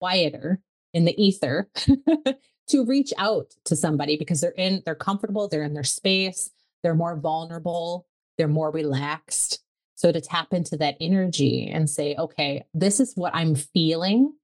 quieter 0.00 0.60
in 0.92 1.04
the 1.04 1.22
ether 1.22 1.70
to 2.68 2.84
reach 2.84 3.12
out 3.16 3.54
to 3.66 3.76
somebody 3.76 4.16
because 4.16 4.40
they're 4.40 4.50
in 4.50 4.82
they're 4.84 4.94
comfortable, 4.96 5.48
they're 5.48 5.62
in 5.62 5.74
their 5.74 5.84
space, 5.84 6.50
they're 6.82 6.94
more 6.94 7.16
vulnerable, 7.16 8.06
they're 8.36 8.48
more 8.48 8.72
relaxed. 8.72 9.62
So 9.94 10.12
to 10.12 10.20
tap 10.20 10.52
into 10.52 10.76
that 10.78 10.96
energy 11.00 11.70
and 11.72 11.88
say, 11.88 12.16
okay, 12.16 12.64
this 12.74 13.00
is 13.00 13.14
what 13.14 13.34
I'm 13.34 13.54
feeling 13.54 14.34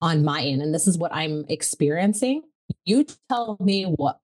on 0.00 0.24
my 0.24 0.42
end 0.42 0.62
and 0.62 0.74
this 0.74 0.88
is 0.88 0.98
what 0.98 1.14
I'm 1.14 1.44
experiencing. 1.48 2.42
You 2.84 3.06
tell 3.28 3.56
me 3.60 3.84
what 3.84 4.18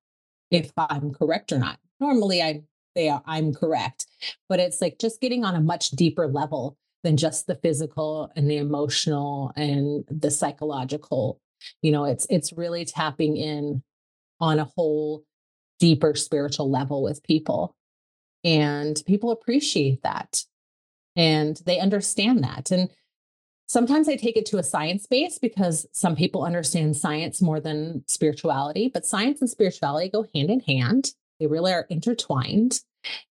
if 0.50 0.72
I'm 0.76 1.12
correct 1.12 1.52
or 1.52 1.58
not. 1.58 1.78
Normally 2.00 2.42
I 2.42 2.62
they 2.94 3.08
are, 3.08 3.22
I'm 3.26 3.52
correct. 3.52 4.06
But 4.48 4.60
it's 4.60 4.80
like 4.80 4.98
just 4.98 5.20
getting 5.20 5.44
on 5.44 5.54
a 5.54 5.60
much 5.60 5.90
deeper 5.90 6.26
level 6.26 6.76
than 7.02 7.16
just 7.16 7.46
the 7.46 7.56
physical 7.56 8.30
and 8.34 8.50
the 8.50 8.56
emotional 8.56 9.52
and 9.56 10.04
the 10.08 10.30
psychological. 10.30 11.40
You 11.82 11.92
know, 11.92 12.04
it's 12.04 12.26
it's 12.30 12.52
really 12.52 12.84
tapping 12.84 13.36
in 13.36 13.82
on 14.40 14.58
a 14.58 14.64
whole 14.64 15.24
deeper 15.78 16.14
spiritual 16.14 16.70
level 16.70 17.02
with 17.02 17.22
people. 17.22 17.76
And 18.42 19.00
people 19.06 19.30
appreciate 19.30 20.02
that. 20.02 20.44
And 21.16 21.60
they 21.64 21.78
understand 21.78 22.42
that. 22.44 22.70
And 22.70 22.90
sometimes 23.66 24.08
I 24.08 24.16
take 24.16 24.36
it 24.36 24.46
to 24.46 24.58
a 24.58 24.62
science 24.62 25.06
base 25.06 25.38
because 25.38 25.86
some 25.92 26.16
people 26.16 26.44
understand 26.44 26.96
science 26.96 27.40
more 27.40 27.60
than 27.60 28.04
spirituality, 28.06 28.90
but 28.92 29.06
science 29.06 29.40
and 29.40 29.48
spirituality 29.48 30.08
go 30.08 30.26
hand 30.34 30.50
in 30.50 30.60
hand. 30.60 31.12
They 31.38 31.46
really 31.46 31.72
are 31.72 31.86
intertwined. 31.90 32.80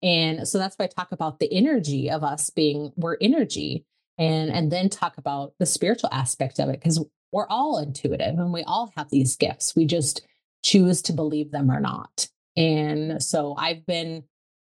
And 0.03 0.47
so 0.47 0.57
that's 0.57 0.75
why 0.75 0.85
I 0.85 0.87
talk 0.87 1.11
about 1.11 1.39
the 1.39 1.51
energy 1.51 2.09
of 2.09 2.23
us 2.23 2.49
being 2.49 2.91
we're 2.95 3.17
energy 3.21 3.85
and 4.17 4.51
and 4.51 4.71
then 4.71 4.89
talk 4.89 5.17
about 5.17 5.53
the 5.59 5.65
spiritual 5.65 6.09
aspect 6.11 6.59
of 6.59 6.69
it 6.69 6.79
because 6.79 7.03
we're 7.31 7.47
all 7.47 7.79
intuitive 7.79 8.37
and 8.37 8.51
we 8.51 8.63
all 8.63 8.91
have 8.97 9.09
these 9.09 9.37
gifts. 9.37 9.75
We 9.75 9.85
just 9.85 10.21
choose 10.63 11.01
to 11.03 11.13
believe 11.13 11.51
them 11.51 11.71
or 11.71 11.79
not. 11.79 12.27
And 12.57 13.23
so 13.23 13.55
I've 13.57 13.85
been 13.85 14.23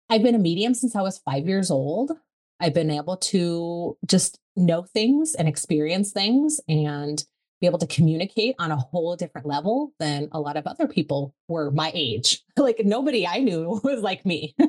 I've 0.10 0.24
been 0.24 0.36
a 0.36 0.40
medium 0.40 0.74
since 0.74 0.96
I 0.96 1.02
was 1.02 1.18
5 1.20 1.48
years 1.48 1.72
old. 1.72 2.12
I've 2.60 2.74
been 2.74 2.92
able 2.92 3.18
to 3.18 3.98
just 4.06 4.40
know 4.56 4.84
things 4.84 5.34
and 5.34 5.48
experience 5.48 6.12
things 6.12 6.62
and 6.68 7.24
be 7.64 7.68
able 7.68 7.80
to 7.80 7.88
communicate 7.88 8.56
on 8.60 8.72
a 8.72 8.76
whole 8.76 9.16
different 9.16 9.48
level 9.48 9.94
than 9.98 10.28
a 10.34 10.40
lot 10.40 10.58
of 10.58 10.68
other 10.68 10.86
people 10.86 11.34
were 11.48 11.72
my 11.72 11.90
age. 11.94 12.42
like 12.58 12.82
nobody 12.84 13.26
I 13.26 13.40
knew 13.40 13.80
was 13.84 14.02
like 14.02 14.26
me. 14.26 14.56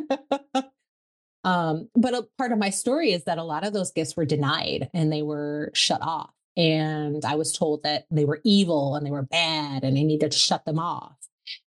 Um, 1.46 1.90
but 1.94 2.14
a 2.14 2.26
part 2.38 2.52
of 2.52 2.58
my 2.58 2.70
story 2.70 3.12
is 3.12 3.24
that 3.24 3.36
a 3.36 3.44
lot 3.44 3.66
of 3.66 3.74
those 3.74 3.92
gifts 3.92 4.16
were 4.16 4.24
denied 4.24 4.88
and 4.94 5.12
they 5.12 5.20
were 5.20 5.70
shut 5.74 6.00
off. 6.00 6.30
And 6.56 7.22
I 7.22 7.34
was 7.34 7.52
told 7.52 7.82
that 7.82 8.06
they 8.10 8.24
were 8.24 8.40
evil 8.44 8.96
and 8.96 9.04
they 9.04 9.10
were 9.10 9.24
bad 9.24 9.84
and 9.84 9.98
I 9.98 10.04
needed 10.04 10.32
to 10.32 10.38
shut 10.38 10.64
them 10.64 10.78
off. 10.78 11.12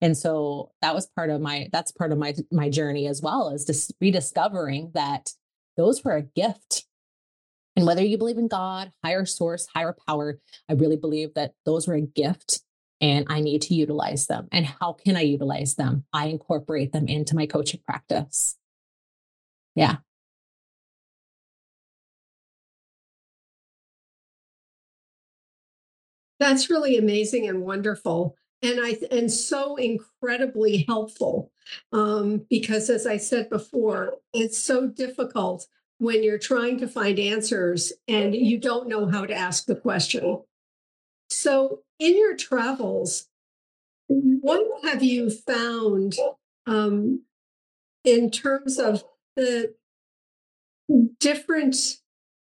And 0.03 0.15
so 0.15 0.73
that 0.83 0.95
was 0.95 1.07
part 1.17 1.31
of 1.31 1.41
my 1.41 1.71
that's 1.73 1.91
part 1.91 2.13
of 2.13 2.19
my 2.19 2.35
my 2.51 2.69
journey 2.69 3.07
as 3.07 3.23
well 3.23 3.49
as 3.49 3.65
just 3.65 3.95
rediscovering 3.99 4.91
that 4.93 5.31
those 5.79 6.05
were 6.05 6.17
a 6.17 6.23
gift. 6.23 6.85
And 7.77 7.87
whether 7.87 8.03
you 8.03 8.19
believe 8.19 8.39
in 8.39 8.49
God, 8.49 8.93
higher 9.03 9.25
source, 9.25 9.67
higher 9.75 9.97
power, 10.07 10.39
I 10.69 10.75
really 10.75 10.97
believe 10.97 11.35
that 11.35 11.53
those 11.65 11.89
were 11.89 11.95
a 11.95 12.03
gift 12.03 12.61
and 13.01 13.27
I 13.29 13.41
need 13.41 13.63
to 13.63 13.75
utilize 13.75 14.27
them. 14.27 14.49
And 14.53 14.65
how 14.65 14.93
can 14.93 15.17
I 15.17 15.23
utilize 15.23 15.75
them? 15.75 16.05
I 16.13 16.27
incorporate 16.27 16.93
them 16.93 17.09
into 17.09 17.35
my 17.35 17.47
coaching 17.47 17.81
practice. 17.85 18.57
Yeah. 19.75 19.97
That's 26.39 26.69
really 26.71 26.99
amazing 26.99 27.49
and 27.49 27.63
wonderful. 27.63 28.37
And 28.63 28.79
I 28.81 28.99
and 29.11 29.31
so 29.31 29.77
incredibly 29.77 30.85
helpful 30.89 31.51
um, 31.93 32.47
because, 32.49 32.91
as 32.91 33.07
I 33.07 33.17
said 33.17 33.49
before, 33.51 34.15
it's 34.33 34.63
so 34.63 34.87
difficult 34.89 35.67
when 35.99 36.23
you're 36.23 36.39
trying 36.39 36.79
to 36.79 36.89
find 36.89 37.19
answers 37.19 37.93
and 38.09 38.35
you 38.35 38.59
don't 38.59 38.89
know 38.89 39.07
how 39.07 39.25
to 39.25 39.35
ask 39.35 39.67
the 39.67 39.77
question. 39.77 40.43
So, 41.31 41.81
in 41.99 42.17
your 42.17 42.37
travels, 42.37 43.29
what 44.09 44.67
have 44.85 45.03
you 45.03 45.31
found 45.31 46.17
um, 46.67 47.23
in 48.05 48.31
terms 48.31 48.79
of 48.79 49.05
the 49.37 49.75
different 51.21 51.77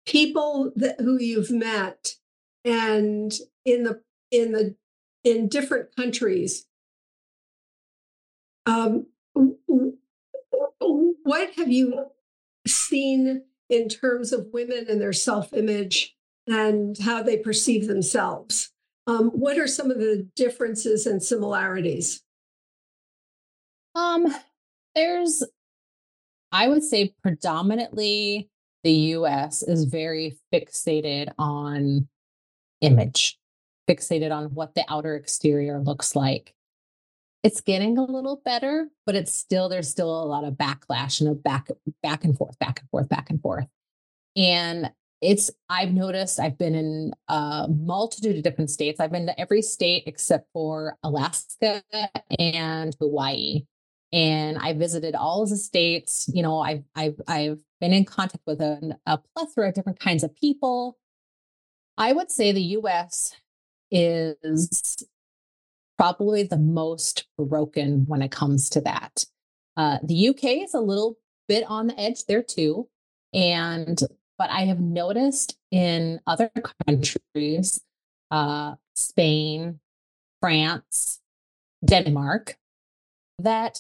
people 0.06 0.72
that, 0.76 1.00
who 1.00 1.20
you've 1.20 1.52
met 1.52 2.16
and 2.66 3.34
in 3.66 3.84
the 3.84 4.02
in 4.32 4.52
the 4.52 4.76
in 5.24 5.48
different 5.48 5.96
countries 5.96 6.66
um, 8.66 9.06
what 11.24 11.54
have 11.56 11.72
you 11.72 12.08
seen 12.94 13.44
in 13.70 13.90
terms 13.90 14.32
of 14.32 14.48
women 14.54 14.86
and 14.90 15.02
their 15.02 15.14
self-image 15.14 16.16
and 16.48 16.98
how 17.00 17.24
they 17.24 17.38
perceive 17.38 17.88
themselves 17.88 18.72
um, 19.08 19.30
what 19.32 19.58
are 19.58 19.68
some 19.68 19.92
of 19.92 19.98
the 19.98 20.28
differences 20.36 21.06
and 21.06 21.24
similarities 21.24 22.22
um 23.96 24.34
there's 24.96 25.44
I 26.52 26.68
would 26.68 26.84
say 26.84 27.16
predominantly 27.24 28.50
the 28.84 28.92
US 28.92 29.64
is 29.64 29.86
very 29.86 30.38
fixated 30.54 31.30
on 31.40 32.08
image, 32.82 33.40
fixated 33.90 34.32
on 34.32 34.54
what 34.54 34.76
the 34.76 34.86
outer 34.88 35.16
exterior 35.16 35.80
looks 35.80 36.16
like. 36.16 36.54
It's 37.44 37.62
getting 37.62 37.98
a 37.98 38.04
little 38.04 38.42
better, 38.44 38.88
but 39.06 39.16
it's 39.16 39.34
still 39.34 39.68
there's 39.70 39.90
still 39.90 40.24
a 40.24 40.26
lot 40.26 40.46
of 40.46 40.54
backlash 40.54 41.20
and 41.20 41.30
a 41.30 41.34
back 41.34 41.68
back 42.02 42.24
and 42.24 42.38
forth, 42.38 42.58
back 42.60 42.80
and 42.80 42.90
forth, 42.90 43.10
back 43.10 43.30
and 43.30 43.42
forth. 43.42 43.68
And 44.36 44.92
it's 45.22 45.52
I've 45.70 45.94
noticed 45.94 46.40
I've 46.40 46.58
been 46.58 46.76
in 46.76 47.14
a 47.28 47.68
multitude 47.70 48.38
of 48.38 48.44
different 48.44 48.70
states. 48.70 49.00
I've 49.00 49.12
been 49.12 49.28
to 49.28 49.40
every 49.40 49.62
state 49.62 50.04
except 50.06 50.48
for 50.54 50.98
Alaska 51.04 51.84
and 52.40 52.96
Hawaii 53.00 53.64
and 54.14 54.60
I 54.60 54.74
visited 54.74 55.16
all 55.16 55.42
of 55.42 55.50
the 55.50 55.58
states. 55.58 56.30
You 56.32 56.44
know, 56.44 56.60
I've 56.60 56.84
I've 56.96 57.20
I've 57.28 57.60
been 57.82 57.92
in 57.92 58.06
contact 58.06 58.44
with 58.46 58.62
a, 58.62 58.98
a 59.08 59.18
plethora 59.18 59.70
of 59.70 59.74
different 59.74 60.00
kinds 60.00 60.24
of 60.24 60.36
people. 60.36 60.98
I 61.98 62.14
would 62.14 62.32
say 62.32 62.52
the 62.52 62.62
U.S. 62.62 63.36
is 63.92 65.04
probably 65.98 66.44
the 66.44 66.58
most 66.58 67.28
broken 67.38 68.06
when 68.08 68.22
it 68.22 68.32
comes 68.32 68.70
to 68.72 68.82
that. 68.82 69.26
Uh, 69.78 69.98
the 70.04 70.30
UK 70.30 70.64
is 70.64 70.74
a 70.74 70.80
little 70.80 71.18
bit 71.48 71.64
on 71.68 71.88
the 71.88 72.00
edge 72.00 72.26
there 72.26 72.44
too, 72.44 72.88
and 73.34 74.00
but 74.38 74.50
I 74.50 74.62
have 74.62 74.80
noticed 74.80 75.58
in 75.72 76.20
other 76.28 76.52
countries, 76.88 77.80
uh, 78.32 78.76
Spain, 78.96 79.80
France, 80.42 81.22
Denmark, 81.86 82.58
that 83.40 83.80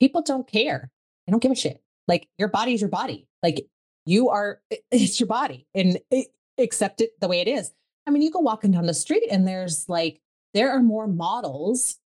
people 0.00 0.22
don't 0.22 0.46
care. 0.46 0.90
They 1.26 1.30
don't 1.30 1.42
give 1.42 1.52
a 1.52 1.56
shit. 1.56 1.82
Like 2.08 2.28
your 2.38 2.48
body's 2.48 2.80
your 2.80 2.90
body. 2.90 3.26
Like 3.42 3.66
you 4.06 4.30
are, 4.30 4.60
it's 4.90 5.20
your 5.20 5.26
body 5.28 5.66
and 5.74 5.98
it, 6.10 6.28
accept 6.58 7.00
it 7.00 7.18
the 7.20 7.28
way 7.28 7.40
it 7.40 7.48
is. 7.48 7.72
I 8.06 8.10
mean, 8.10 8.22
you 8.22 8.30
go 8.30 8.40
walking 8.40 8.72
down 8.72 8.86
the 8.86 8.94
street 8.94 9.28
and 9.30 9.46
there's 9.46 9.88
like, 9.88 10.20
there 10.54 10.70
are 10.70 10.82
more 10.82 11.06
models, 11.06 11.98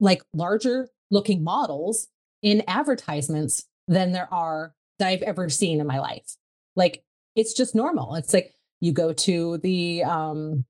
like 0.00 0.22
larger 0.32 0.88
looking 1.10 1.42
models 1.42 2.08
in 2.42 2.62
advertisements 2.68 3.66
than 3.86 4.12
there 4.12 4.32
are 4.32 4.74
that 4.98 5.08
I've 5.08 5.22
ever 5.22 5.48
seen 5.48 5.80
in 5.80 5.86
my 5.86 5.98
life. 5.98 6.36
Like 6.76 7.02
it's 7.34 7.54
just 7.54 7.74
normal. 7.74 8.14
It's 8.14 8.34
like 8.34 8.52
you 8.80 8.92
go 8.92 9.12
to 9.12 9.58
the 9.58 10.04
um 10.04 10.64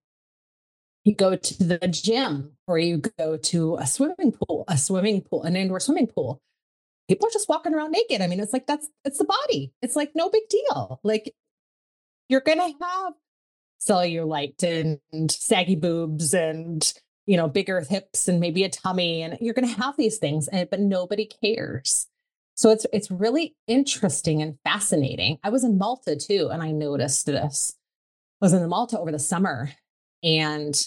you 1.05 1.14
go 1.14 1.37
to 1.37 1.64
the 1.64 1.79
gym 1.88 2.53
or 2.66 2.79
you 2.79 3.03
go 3.18 3.37
to 3.37 3.77
a 3.77 3.87
swimming 3.87 4.33
pool, 4.33 4.64
a 4.68 4.77
swimming 4.77 5.22
pool, 5.22 5.42
an 5.42 5.57
indoor 5.57 5.81
swimming 5.81 6.07
pool. 6.07 6.40
People 7.09 7.29
are 7.29 7.33
just 7.33 7.48
walking 7.48 7.74
around 7.74 7.92
naked. 7.92 8.20
I 8.20 8.27
mean, 8.27 8.40
it's 8.40 8.53
like 8.53 8.66
that's 8.66 8.88
it's 9.05 9.18
the 9.18 9.24
body. 9.24 9.72
It's 9.81 9.96
like 9.96 10.12
no 10.14 10.29
big 10.29 10.42
deal. 10.48 11.01
Like 11.03 11.35
you're 12.29 12.42
gonna 12.42 12.68
have 12.81 13.14
cellulite 13.80 14.62
and 14.62 15.30
saggy 15.30 15.76
boobs 15.76 16.34
and 16.34 16.92
you 17.26 17.36
know 17.36 17.48
bigger 17.48 17.80
hips 17.80 18.28
and 18.28 18.40
maybe 18.40 18.64
a 18.64 18.68
tummy 18.68 19.22
and 19.22 19.38
you're 19.40 19.54
going 19.54 19.68
to 19.68 19.80
have 19.80 19.96
these 19.96 20.18
things 20.18 20.48
and, 20.48 20.68
but 20.70 20.80
nobody 20.80 21.26
cares 21.26 22.06
so 22.54 22.70
it's 22.70 22.86
it's 22.92 23.10
really 23.10 23.54
interesting 23.66 24.42
and 24.42 24.58
fascinating 24.64 25.38
i 25.44 25.48
was 25.48 25.64
in 25.64 25.78
malta 25.78 26.16
too 26.16 26.48
and 26.50 26.62
i 26.62 26.70
noticed 26.70 27.26
this 27.26 27.74
I 28.40 28.44
was 28.44 28.52
in 28.52 28.68
malta 28.68 28.98
over 28.98 29.10
the 29.10 29.18
summer 29.18 29.70
and 30.22 30.80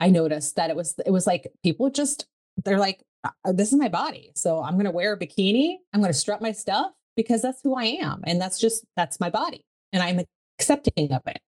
I 0.00 0.10
noticed 0.10 0.56
that 0.56 0.70
it 0.70 0.76
was 0.76 0.94
it 1.04 1.10
was 1.10 1.26
like 1.26 1.50
people 1.62 1.90
just 1.90 2.26
they're 2.64 2.78
like 2.78 3.02
uh, 3.24 3.52
this 3.52 3.72
is 3.72 3.78
my 3.78 3.88
body. 3.88 4.30
So 4.34 4.62
I'm 4.62 4.74
going 4.74 4.84
to 4.84 4.90
wear 4.90 5.12
a 5.12 5.18
bikini, 5.18 5.76
I'm 5.92 6.00
going 6.00 6.12
to 6.12 6.18
strut 6.18 6.40
my 6.40 6.52
stuff 6.52 6.92
because 7.16 7.42
that's 7.42 7.60
who 7.62 7.74
I 7.74 7.84
am 7.84 8.22
and 8.24 8.40
that's 8.40 8.58
just 8.58 8.84
that's 8.96 9.20
my 9.20 9.30
body 9.30 9.64
and 9.92 10.02
I'm 10.02 10.20
accepting 10.58 11.12
of 11.12 11.22
it. 11.26 11.40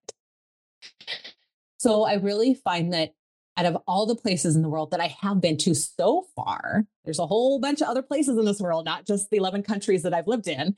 So 1.80 2.04
I 2.04 2.16
really 2.16 2.52
find 2.52 2.92
that 2.92 3.14
out 3.56 3.64
of 3.64 3.78
all 3.86 4.04
the 4.04 4.14
places 4.14 4.54
in 4.54 4.60
the 4.60 4.68
world 4.68 4.90
that 4.90 5.00
I 5.00 5.16
have 5.22 5.40
been 5.40 5.56
to 5.58 5.74
so 5.74 6.26
far, 6.36 6.84
there's 7.06 7.18
a 7.18 7.26
whole 7.26 7.58
bunch 7.58 7.80
of 7.80 7.88
other 7.88 8.02
places 8.02 8.36
in 8.36 8.44
this 8.44 8.60
world, 8.60 8.84
not 8.84 9.06
just 9.06 9.30
the 9.30 9.38
11 9.38 9.62
countries 9.62 10.02
that 10.02 10.12
I've 10.12 10.26
lived 10.26 10.46
in. 10.46 10.76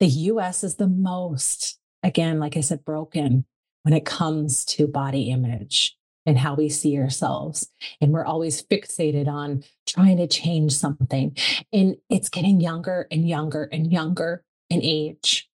The 0.00 0.06
US 0.06 0.62
is 0.62 0.74
the 0.74 0.88
most, 0.88 1.78
again, 2.02 2.38
like 2.38 2.54
I 2.58 2.60
said, 2.60 2.84
broken 2.84 3.46
when 3.84 3.94
it 3.94 4.04
comes 4.04 4.66
to 4.66 4.86
body 4.86 5.30
image 5.30 5.96
and 6.26 6.36
how 6.36 6.54
we 6.54 6.68
see 6.68 6.98
ourselves. 6.98 7.70
And 7.98 8.12
we're 8.12 8.26
always 8.26 8.62
fixated 8.62 9.26
on 9.26 9.64
trying 9.86 10.18
to 10.18 10.26
change 10.26 10.72
something. 10.72 11.34
And 11.72 11.96
it's 12.10 12.28
getting 12.28 12.60
younger 12.60 13.08
and 13.10 13.26
younger 13.26 13.70
and 13.72 13.90
younger 13.90 14.44
in 14.68 14.82
age. 14.82 15.48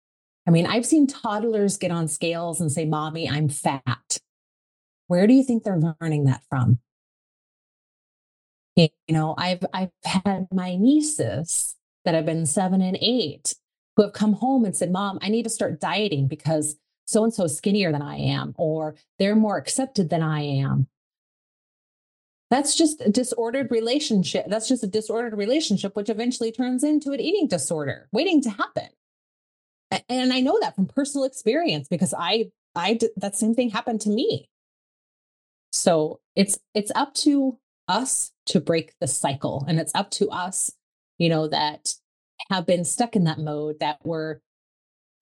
I 0.45 0.51
mean, 0.51 0.67
I've 0.67 0.87
seen 0.87 1.07
toddlers 1.07 1.77
get 1.77 1.93
on 1.93 2.09
scales 2.09 2.61
and 2.61 2.73
say, 2.73 2.85
Mommy, 2.85 3.29
I'm 3.29 3.49
fat. 3.49 4.20
Where 5.11 5.27
do 5.27 5.35
you 5.35 5.43
think 5.43 5.65
they're 5.65 5.77
learning 6.01 6.27
that 6.27 6.43
from? 6.49 6.79
You 8.77 8.91
know, 9.09 9.35
I've 9.37 9.67
I've 9.75 9.91
had 10.05 10.47
my 10.53 10.77
nieces 10.77 11.75
that 12.05 12.15
have 12.15 12.25
been 12.25 12.47
seven 12.47 12.81
and 12.81 12.97
eight 13.01 13.57
who 13.97 14.05
have 14.05 14.13
come 14.13 14.35
home 14.35 14.65
and 14.65 14.75
said, 14.75 14.93
Mom, 14.93 15.19
I 15.21 15.29
need 15.29 15.43
to 15.43 15.51
start 15.51 15.81
dieting 15.81 16.29
because 16.29 16.77
so 17.07 17.25
and 17.25 17.35
so 17.35 17.43
is 17.45 17.57
skinnier 17.57 17.91
than 17.91 18.03
I 18.03 18.19
am, 18.19 18.55
or 18.57 18.95
they're 19.19 19.35
more 19.35 19.57
accepted 19.57 20.11
than 20.11 20.23
I 20.23 20.43
am. 20.43 20.87
That's 22.49 22.77
just 22.77 23.01
a 23.01 23.11
disordered 23.11 23.73
relationship. 23.73 24.47
That's 24.47 24.69
just 24.69 24.85
a 24.85 24.87
disordered 24.87 25.37
relationship, 25.37 25.97
which 25.97 26.09
eventually 26.09 26.53
turns 26.53 26.85
into 26.85 27.11
an 27.11 27.19
eating 27.19 27.49
disorder 27.49 28.09
waiting 28.13 28.41
to 28.43 28.51
happen. 28.51 28.91
And 30.09 30.33
I 30.33 30.39
know 30.39 30.57
that 30.61 30.77
from 30.77 30.87
personal 30.87 31.25
experience 31.25 31.89
because 31.89 32.15
I, 32.17 32.53
I 32.77 33.01
that 33.17 33.35
same 33.35 33.57
thing 33.57 33.71
happened 33.71 34.03
to 34.03 34.09
me. 34.09 34.47
So 35.71 36.21
it's 36.37 36.59
it's 36.75 36.93
up 36.95 37.15
to 37.15 37.59
us 37.89 38.33
to 38.47 38.61
break 38.61 38.95
the 39.01 39.07
cycle, 39.07 39.65
and 39.69 39.79
it's 39.79 39.95
up 39.95 40.11
to 40.13 40.29
us, 40.31 40.71
you 41.19 41.29
know, 41.29 41.49
that 41.49 41.95
have 42.51 42.67
been 42.67 42.85
stuck 42.85 43.17
in 43.17 43.25
that 43.25 43.39
mode 43.39 43.81
that 43.81 43.99
were 44.05 44.41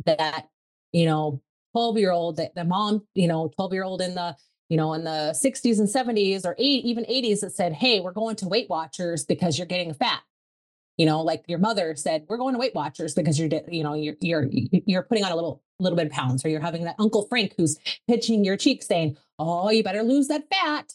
that 0.06 0.48
you 0.92 1.04
know 1.06 1.42
12 1.72 1.98
year 1.98 2.10
old 2.10 2.36
that 2.36 2.54
the 2.54 2.64
mom, 2.64 3.06
you 3.14 3.28
know, 3.28 3.50
12 3.56 3.72
year 3.72 3.84
old 3.84 4.00
in 4.00 4.14
the, 4.14 4.36
you 4.68 4.76
know, 4.76 4.94
in 4.94 5.04
the 5.04 5.34
60s 5.40 5.78
and 5.78 5.88
70s 5.88 6.44
or 6.44 6.54
eight, 6.58 6.84
even 6.84 7.04
80s 7.04 7.40
that 7.40 7.52
said, 7.52 7.72
Hey, 7.72 8.00
we're 8.00 8.12
going 8.12 8.36
to 8.36 8.48
Weight 8.48 8.68
Watchers 8.68 9.24
because 9.24 9.58
you're 9.58 9.66
getting 9.66 9.94
fat. 9.94 10.20
You 10.96 11.06
know, 11.06 11.20
like 11.22 11.44
your 11.46 11.60
mother 11.60 11.94
said, 11.94 12.24
we're 12.28 12.38
going 12.38 12.54
to 12.54 12.58
Weight 12.58 12.74
Watchers 12.74 13.14
because 13.14 13.38
you're, 13.38 13.48
you 13.68 13.84
know, 13.84 13.94
you're 13.94 14.16
you're 14.20 14.48
you're 14.50 15.04
putting 15.04 15.22
on 15.22 15.30
a 15.30 15.36
little 15.36 15.62
little 15.78 15.96
bit 15.96 16.06
of 16.06 16.12
pounds, 16.12 16.44
or 16.44 16.48
you're 16.48 16.60
having 16.60 16.82
that 16.84 16.96
Uncle 16.98 17.26
Frank 17.28 17.54
who's 17.56 17.78
pitching 18.08 18.44
your 18.44 18.56
cheek, 18.56 18.82
saying, 18.82 19.16
"Oh, 19.38 19.70
you 19.70 19.82
better 19.82 20.02
lose 20.02 20.28
that 20.28 20.44
fat." 20.50 20.92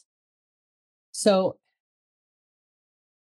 So 1.12 1.58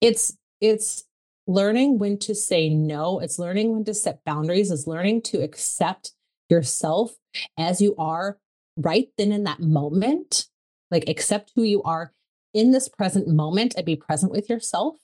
it's 0.01 0.38
it's 0.62 1.04
learning 1.47 1.99
when 1.99 2.17
to 2.19 2.36
say 2.36 2.69
no. 2.69 3.19
It's 3.19 3.39
learning 3.39 3.73
when 3.73 3.84
to 3.86 3.93
set 3.93 4.23
boundaries. 4.25 4.71
It's 4.71 4.88
learning 4.88 5.21
to 5.23 5.41
accept 5.41 6.12
yourself 6.49 7.15
as 7.58 7.82
you 7.82 7.95
are 7.97 8.39
right 8.78 9.08
then 9.17 9.32
in 9.32 9.43
that 9.43 9.60
moment. 9.60 10.47
Like 10.91 11.10
accept 11.10 11.51
who 11.56 11.63
you 11.63 11.82
are 11.84 12.13
in 12.54 12.71
this 12.71 12.88
present 12.88 13.28
moment 13.28 13.73
and 13.75 13.86
be 13.86 13.95
present 13.95 14.32
with 14.32 14.49
yourself. 14.49 14.97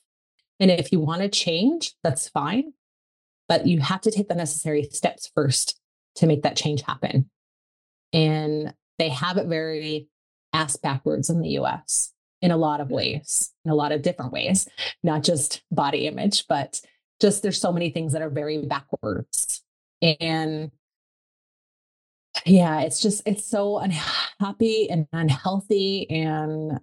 And 0.58 0.70
if 0.70 0.92
you 0.92 1.00
want 1.00 1.22
to 1.22 1.28
change, 1.28 1.94
that's 2.02 2.28
fine. 2.28 2.72
But 3.48 3.66
you 3.66 3.80
have 3.80 4.00
to 4.02 4.10
take 4.10 4.28
the 4.28 4.34
necessary 4.34 4.84
steps 4.84 5.30
first 5.34 5.78
to 6.16 6.26
make 6.26 6.42
that 6.42 6.56
change 6.56 6.82
happen. 6.82 7.28
And 8.12 8.74
they 8.98 9.08
have 9.08 9.36
it 9.36 9.46
very 9.46 10.08
ass 10.52 10.76
backwards 10.76 11.30
in 11.30 11.40
the 11.40 11.50
US 11.50 12.12
in 12.42 12.50
a 12.50 12.56
lot 12.56 12.80
of 12.80 12.88
mm. 12.88 12.92
ways, 12.92 13.52
in 13.64 13.70
a 13.70 13.74
lot 13.74 13.92
of 13.92 14.02
different 14.02 14.32
ways, 14.32 14.68
not 15.02 15.22
just 15.22 15.62
body 15.70 16.06
image, 16.06 16.46
but 16.48 16.80
just 17.20 17.42
there's 17.42 17.60
so 17.60 17.72
many 17.72 17.90
things 17.90 18.12
that 18.12 18.22
are 18.22 18.28
very 18.28 18.58
backwards. 18.66 19.62
And 20.02 20.72
yeah, 22.44 22.80
it's 22.80 23.00
just, 23.00 23.22
it's 23.24 23.46
so 23.46 23.78
unhappy 23.78 24.90
and 24.90 25.06
unhealthy. 25.12 26.10
And, 26.10 26.80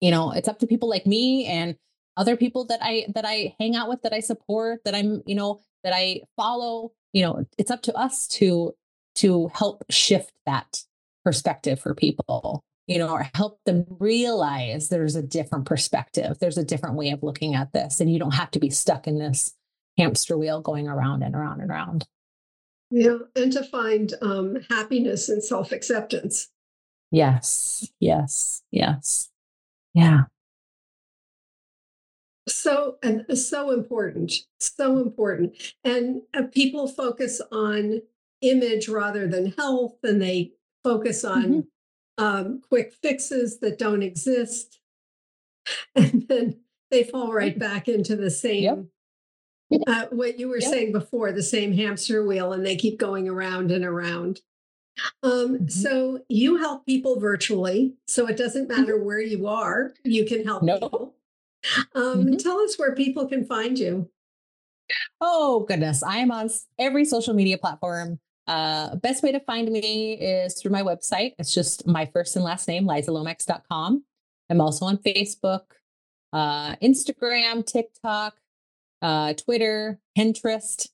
you 0.00 0.10
know, 0.10 0.32
it's 0.32 0.48
up 0.48 0.58
to 0.58 0.66
people 0.66 0.90
like 0.90 1.06
me 1.06 1.46
and 1.46 1.76
other 2.18 2.36
people 2.36 2.66
that 2.66 2.80
I, 2.82 3.06
that 3.14 3.24
I 3.24 3.54
hang 3.58 3.74
out 3.74 3.88
with, 3.88 4.02
that 4.02 4.12
I 4.12 4.20
support, 4.20 4.80
that 4.84 4.94
I'm, 4.94 5.22
you 5.24 5.34
know, 5.34 5.62
that 5.82 5.94
I 5.94 6.20
follow, 6.36 6.92
you 7.14 7.22
know, 7.22 7.46
it's 7.56 7.70
up 7.70 7.82
to 7.82 7.94
us 7.94 8.26
to, 8.28 8.74
to 9.16 9.48
help 9.54 9.84
shift 9.90 10.32
that 10.46 10.82
perspective 11.24 11.78
for 11.80 11.94
people 11.94 12.64
you 12.86 12.98
know, 12.98 13.10
or 13.10 13.28
help 13.34 13.58
them 13.64 13.86
realize 14.00 14.88
there's 14.88 15.14
a 15.14 15.22
different 15.22 15.66
perspective. 15.66 16.38
There's 16.40 16.58
a 16.58 16.64
different 16.64 16.96
way 16.96 17.10
of 17.10 17.22
looking 17.22 17.54
at 17.54 17.72
this. 17.72 18.00
And 18.00 18.12
you 18.12 18.18
don't 18.18 18.34
have 18.34 18.50
to 18.52 18.58
be 18.58 18.70
stuck 18.70 19.06
in 19.06 19.18
this 19.18 19.54
hamster 19.96 20.36
wheel 20.36 20.60
going 20.60 20.88
around 20.88 21.22
and 21.22 21.34
around 21.34 21.60
and 21.60 21.70
around. 21.70 22.04
Yeah. 22.90 23.18
And 23.36 23.52
to 23.52 23.62
find 23.64 24.12
um, 24.20 24.58
happiness 24.68 25.28
and 25.28 25.42
self 25.42 25.72
acceptance. 25.72 26.48
Yes. 27.10 27.88
Yes. 28.00 28.62
Yes. 28.70 29.30
Yeah. 29.94 30.22
So, 32.48 32.96
and 33.02 33.24
so 33.38 33.70
important, 33.70 34.32
so 34.58 34.98
important. 34.98 35.54
And 35.84 36.22
uh, 36.34 36.42
people 36.52 36.88
focus 36.88 37.40
on 37.52 38.02
image 38.42 38.88
rather 38.88 39.26
than 39.26 39.52
health, 39.58 39.96
and 40.02 40.20
they 40.20 40.52
focus 40.84 41.24
on 41.24 41.44
mm-hmm 41.44 41.60
um, 42.18 42.60
quick 42.68 42.92
fixes 43.02 43.60
that 43.60 43.78
don't 43.78 44.02
exist. 44.02 44.78
And 45.94 46.26
then 46.28 46.60
they 46.90 47.04
fall 47.04 47.32
right 47.32 47.56
back 47.56 47.86
into 47.86 48.16
the 48.16 48.32
same, 48.32 48.88
yep. 49.70 49.80
uh, 49.86 50.06
what 50.10 50.40
you 50.40 50.48
were 50.48 50.58
yep. 50.58 50.68
saying 50.68 50.92
before, 50.92 51.30
the 51.30 51.42
same 51.42 51.72
hamster 51.72 52.26
wheel, 52.26 52.52
and 52.52 52.66
they 52.66 52.74
keep 52.74 52.98
going 52.98 53.28
around 53.28 53.70
and 53.70 53.84
around. 53.84 54.40
Um, 55.22 55.30
mm-hmm. 55.30 55.68
So 55.68 56.18
you 56.28 56.56
help 56.56 56.84
people 56.84 57.20
virtually. 57.20 57.94
So 58.08 58.26
it 58.26 58.36
doesn't 58.36 58.68
mm-hmm. 58.68 58.80
matter 58.80 58.96
mm-hmm. 58.96 59.06
where 59.06 59.20
you 59.20 59.46
are, 59.46 59.92
you 60.02 60.26
can 60.26 60.44
help 60.44 60.64
no. 60.64 60.80
people. 60.80 61.14
Um, 61.94 62.24
mm-hmm. 62.24 62.36
Tell 62.38 62.58
us 62.58 62.76
where 62.76 62.96
people 62.96 63.28
can 63.28 63.46
find 63.46 63.78
you. 63.78 64.10
Oh, 65.20 65.60
goodness. 65.60 66.02
I 66.02 66.16
am 66.16 66.32
on 66.32 66.50
every 66.76 67.04
social 67.04 67.34
media 67.34 67.56
platform. 67.56 68.18
Uh, 68.46 68.96
best 68.96 69.22
way 69.22 69.32
to 69.32 69.40
find 69.40 69.70
me 69.70 70.14
is 70.14 70.54
through 70.54 70.72
my 70.72 70.82
website. 70.82 71.32
It's 71.38 71.54
just 71.54 71.86
my 71.86 72.06
first 72.06 72.36
and 72.36 72.44
last 72.44 72.66
name, 72.68 72.86
lizalomax.com. 72.86 74.04
I'm 74.50 74.60
also 74.60 74.86
on 74.86 74.98
Facebook, 74.98 75.62
uh, 76.32 76.76
Instagram, 76.76 77.64
TikTok, 77.64 78.34
uh, 79.00 79.34
Twitter, 79.34 79.98
Pinterest, 80.18 80.88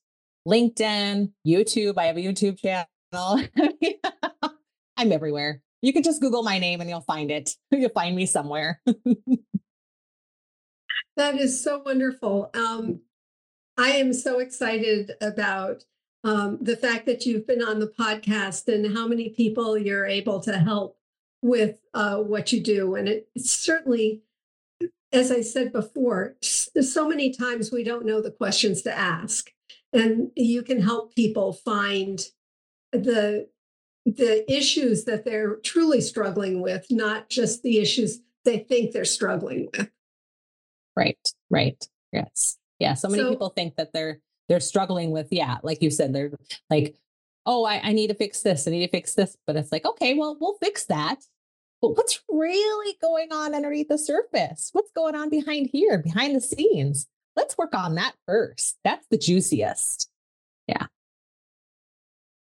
LinkedIn, 0.47 1.31
YouTube. 1.45 1.97
I 1.97 2.05
have 2.05 2.17
a 2.17 2.21
YouTube 2.21 2.59
channel. 2.59 2.85
I'm 4.97 5.11
everywhere. 5.11 5.61
You 5.81 5.93
can 5.93 6.03
just 6.03 6.21
Google 6.21 6.43
my 6.43 6.59
name 6.59 6.81
and 6.81 6.89
you'll 6.89 7.01
find 7.01 7.31
it. 7.31 7.55
You'll 7.71 7.89
find 7.89 8.15
me 8.15 8.25
somewhere. 8.25 8.81
that 11.15 11.35
is 11.35 11.63
so 11.63 11.81
wonderful. 11.85 12.49
Um, 12.53 13.01
I 13.77 13.91
am 13.91 14.11
so 14.11 14.39
excited 14.39 15.13
about 15.21 15.85
um, 16.23 16.57
the 16.61 16.75
fact 16.75 17.05
that 17.05 17.25
you've 17.25 17.47
been 17.47 17.63
on 17.63 17.79
the 17.79 17.87
podcast 17.87 18.67
and 18.67 18.95
how 18.95 19.07
many 19.07 19.29
people 19.29 19.77
you're 19.77 20.05
able 20.05 20.39
to 20.41 20.57
help 20.57 20.97
with 21.41 21.79
uh, 21.93 22.17
what 22.17 22.51
you 22.51 22.61
do. 22.61 22.95
And 22.95 23.07
it, 23.07 23.29
it's 23.35 23.51
certainly, 23.51 24.21
as 25.11 25.31
I 25.31 25.41
said 25.41 25.71
before, 25.71 26.35
so 26.41 27.07
many 27.07 27.31
times 27.31 27.71
we 27.71 27.83
don't 27.83 28.05
know 28.05 28.21
the 28.21 28.31
questions 28.31 28.81
to 28.83 28.97
ask. 28.97 29.51
And 29.93 30.31
you 30.35 30.61
can 30.61 30.81
help 30.81 31.15
people 31.15 31.53
find 31.53 32.23
the 32.91 33.47
the 34.05 34.51
issues 34.51 35.05
that 35.05 35.25
they're 35.25 35.57
truly 35.57 36.01
struggling 36.01 36.61
with, 36.61 36.87
not 36.89 37.29
just 37.29 37.63
the 37.63 37.79
issues 37.79 38.19
they 38.43 38.59
think 38.59 38.91
they're 38.91 39.05
struggling 39.05 39.69
with. 39.71 39.89
Right, 40.95 41.19
right. 41.49 41.87
Yes. 42.11 42.57
Yeah. 42.79 42.93
So 42.95 43.07
many 43.07 43.23
so, 43.23 43.29
people 43.29 43.49
think 43.49 43.75
that 43.75 43.93
they're 43.93 44.19
they're 44.49 44.59
struggling 44.59 45.11
with, 45.11 45.27
yeah, 45.31 45.57
like 45.63 45.81
you 45.81 45.91
said, 45.91 46.13
they're 46.13 46.31
like, 46.69 46.95
oh, 47.45 47.63
I, 47.63 47.79
I 47.81 47.93
need 47.93 48.07
to 48.07 48.15
fix 48.15 48.41
this, 48.41 48.67
I 48.67 48.71
need 48.71 48.85
to 48.85 48.91
fix 48.91 49.13
this. 49.13 49.37
But 49.47 49.55
it's 49.55 49.71
like, 49.71 49.85
okay, 49.85 50.15
well, 50.15 50.37
we'll 50.41 50.57
fix 50.61 50.85
that. 50.85 51.19
But 51.81 51.95
what's 51.95 52.19
really 52.27 52.97
going 53.01 53.31
on 53.31 53.55
underneath 53.55 53.87
the 53.87 53.97
surface? 53.97 54.69
What's 54.73 54.91
going 54.91 55.15
on 55.15 55.29
behind 55.29 55.69
here, 55.71 55.99
behind 55.99 56.35
the 56.35 56.41
scenes? 56.41 57.07
Let's 57.37 57.57
work 57.57 57.73
on 57.73 57.95
that 57.95 58.15
first. 58.27 58.77
That's 58.83 59.05
the 59.09 59.17
juiciest. 59.17 60.09
Yeah. 60.67 60.87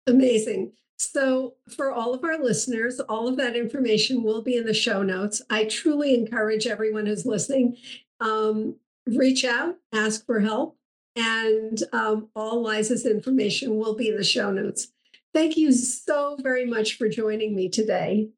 Amazing. 0.08 0.72
So, 0.98 1.54
for 1.74 1.92
all 1.92 2.12
of 2.12 2.24
our 2.24 2.38
listeners, 2.38 3.00
all 3.00 3.28
of 3.28 3.36
that 3.36 3.56
information 3.56 4.22
will 4.22 4.42
be 4.42 4.56
in 4.56 4.66
the 4.66 4.74
show 4.74 5.02
notes. 5.02 5.40
I 5.48 5.64
truly 5.64 6.12
encourage 6.12 6.66
everyone 6.66 7.06
who's 7.06 7.24
listening 7.24 7.76
um, 8.20 8.76
reach 9.06 9.44
out, 9.44 9.76
ask 9.92 10.26
for 10.26 10.40
help. 10.40 10.76
And 11.16 11.82
um, 11.92 12.28
all 12.36 12.62
Liza's 12.62 13.04
information 13.04 13.76
will 13.76 13.94
be 13.94 14.08
in 14.08 14.16
the 14.16 14.24
show 14.24 14.50
notes. 14.50 14.88
Thank 15.32 15.56
you 15.56 15.72
so 15.72 16.36
very 16.40 16.64
much 16.64 16.96
for 16.96 17.08
joining 17.08 17.54
me 17.54 17.68
today. 17.68 18.30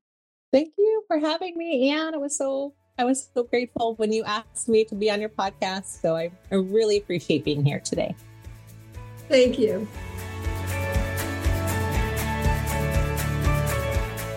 Thank 0.52 0.74
you 0.76 1.04
for 1.06 1.18
having 1.18 1.56
me, 1.56 1.90
Anne. 1.90 2.14
It 2.14 2.20
was 2.20 2.37
so 2.37 2.74
I 2.98 3.04
was 3.04 3.30
so 3.35 3.44
grateful 3.44 3.94
when 3.96 4.12
you 4.12 4.22
asked 4.24 4.68
me 4.68 4.85
to 4.85 4.94
be 4.94 5.11
on 5.11 5.20
your 5.20 5.30
podcast. 5.30 6.00
So 6.02 6.14
I, 6.14 6.30
I 6.50 6.56
really 6.56 6.98
appreciate 6.98 7.44
being 7.44 7.64
here 7.64 7.80
today. 7.80 8.14
Thank 9.28 9.58
you. 9.58 9.88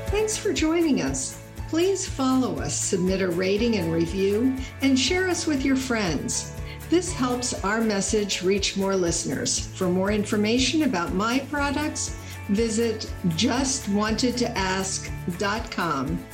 Thanks 0.08 0.38
for 0.38 0.54
joining 0.54 1.02
us. 1.02 1.42
Please 1.68 2.08
follow 2.08 2.58
us, 2.60 2.74
submit 2.74 3.22
a 3.22 3.28
rating 3.28 3.76
and 3.76 3.92
review, 3.92 4.56
and 4.82 4.98
share 4.98 5.28
us 5.28 5.46
with 5.46 5.66
your 5.66 5.76
friends. 5.76 6.54
This 6.90 7.12
helps 7.12 7.54
our 7.64 7.82
message 7.82 8.44
reach 8.44 8.78
more 8.78 8.96
listeners. 8.96 9.68
For 9.76 9.90
more 9.90 10.12
information 10.12 10.84
about 10.84 11.14
my 11.14 11.40
products, 11.50 12.16
visit 12.50 13.12
justwantedtoask.com. 13.30 16.26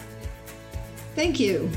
Thank 1.15 1.39
you. 1.39 1.69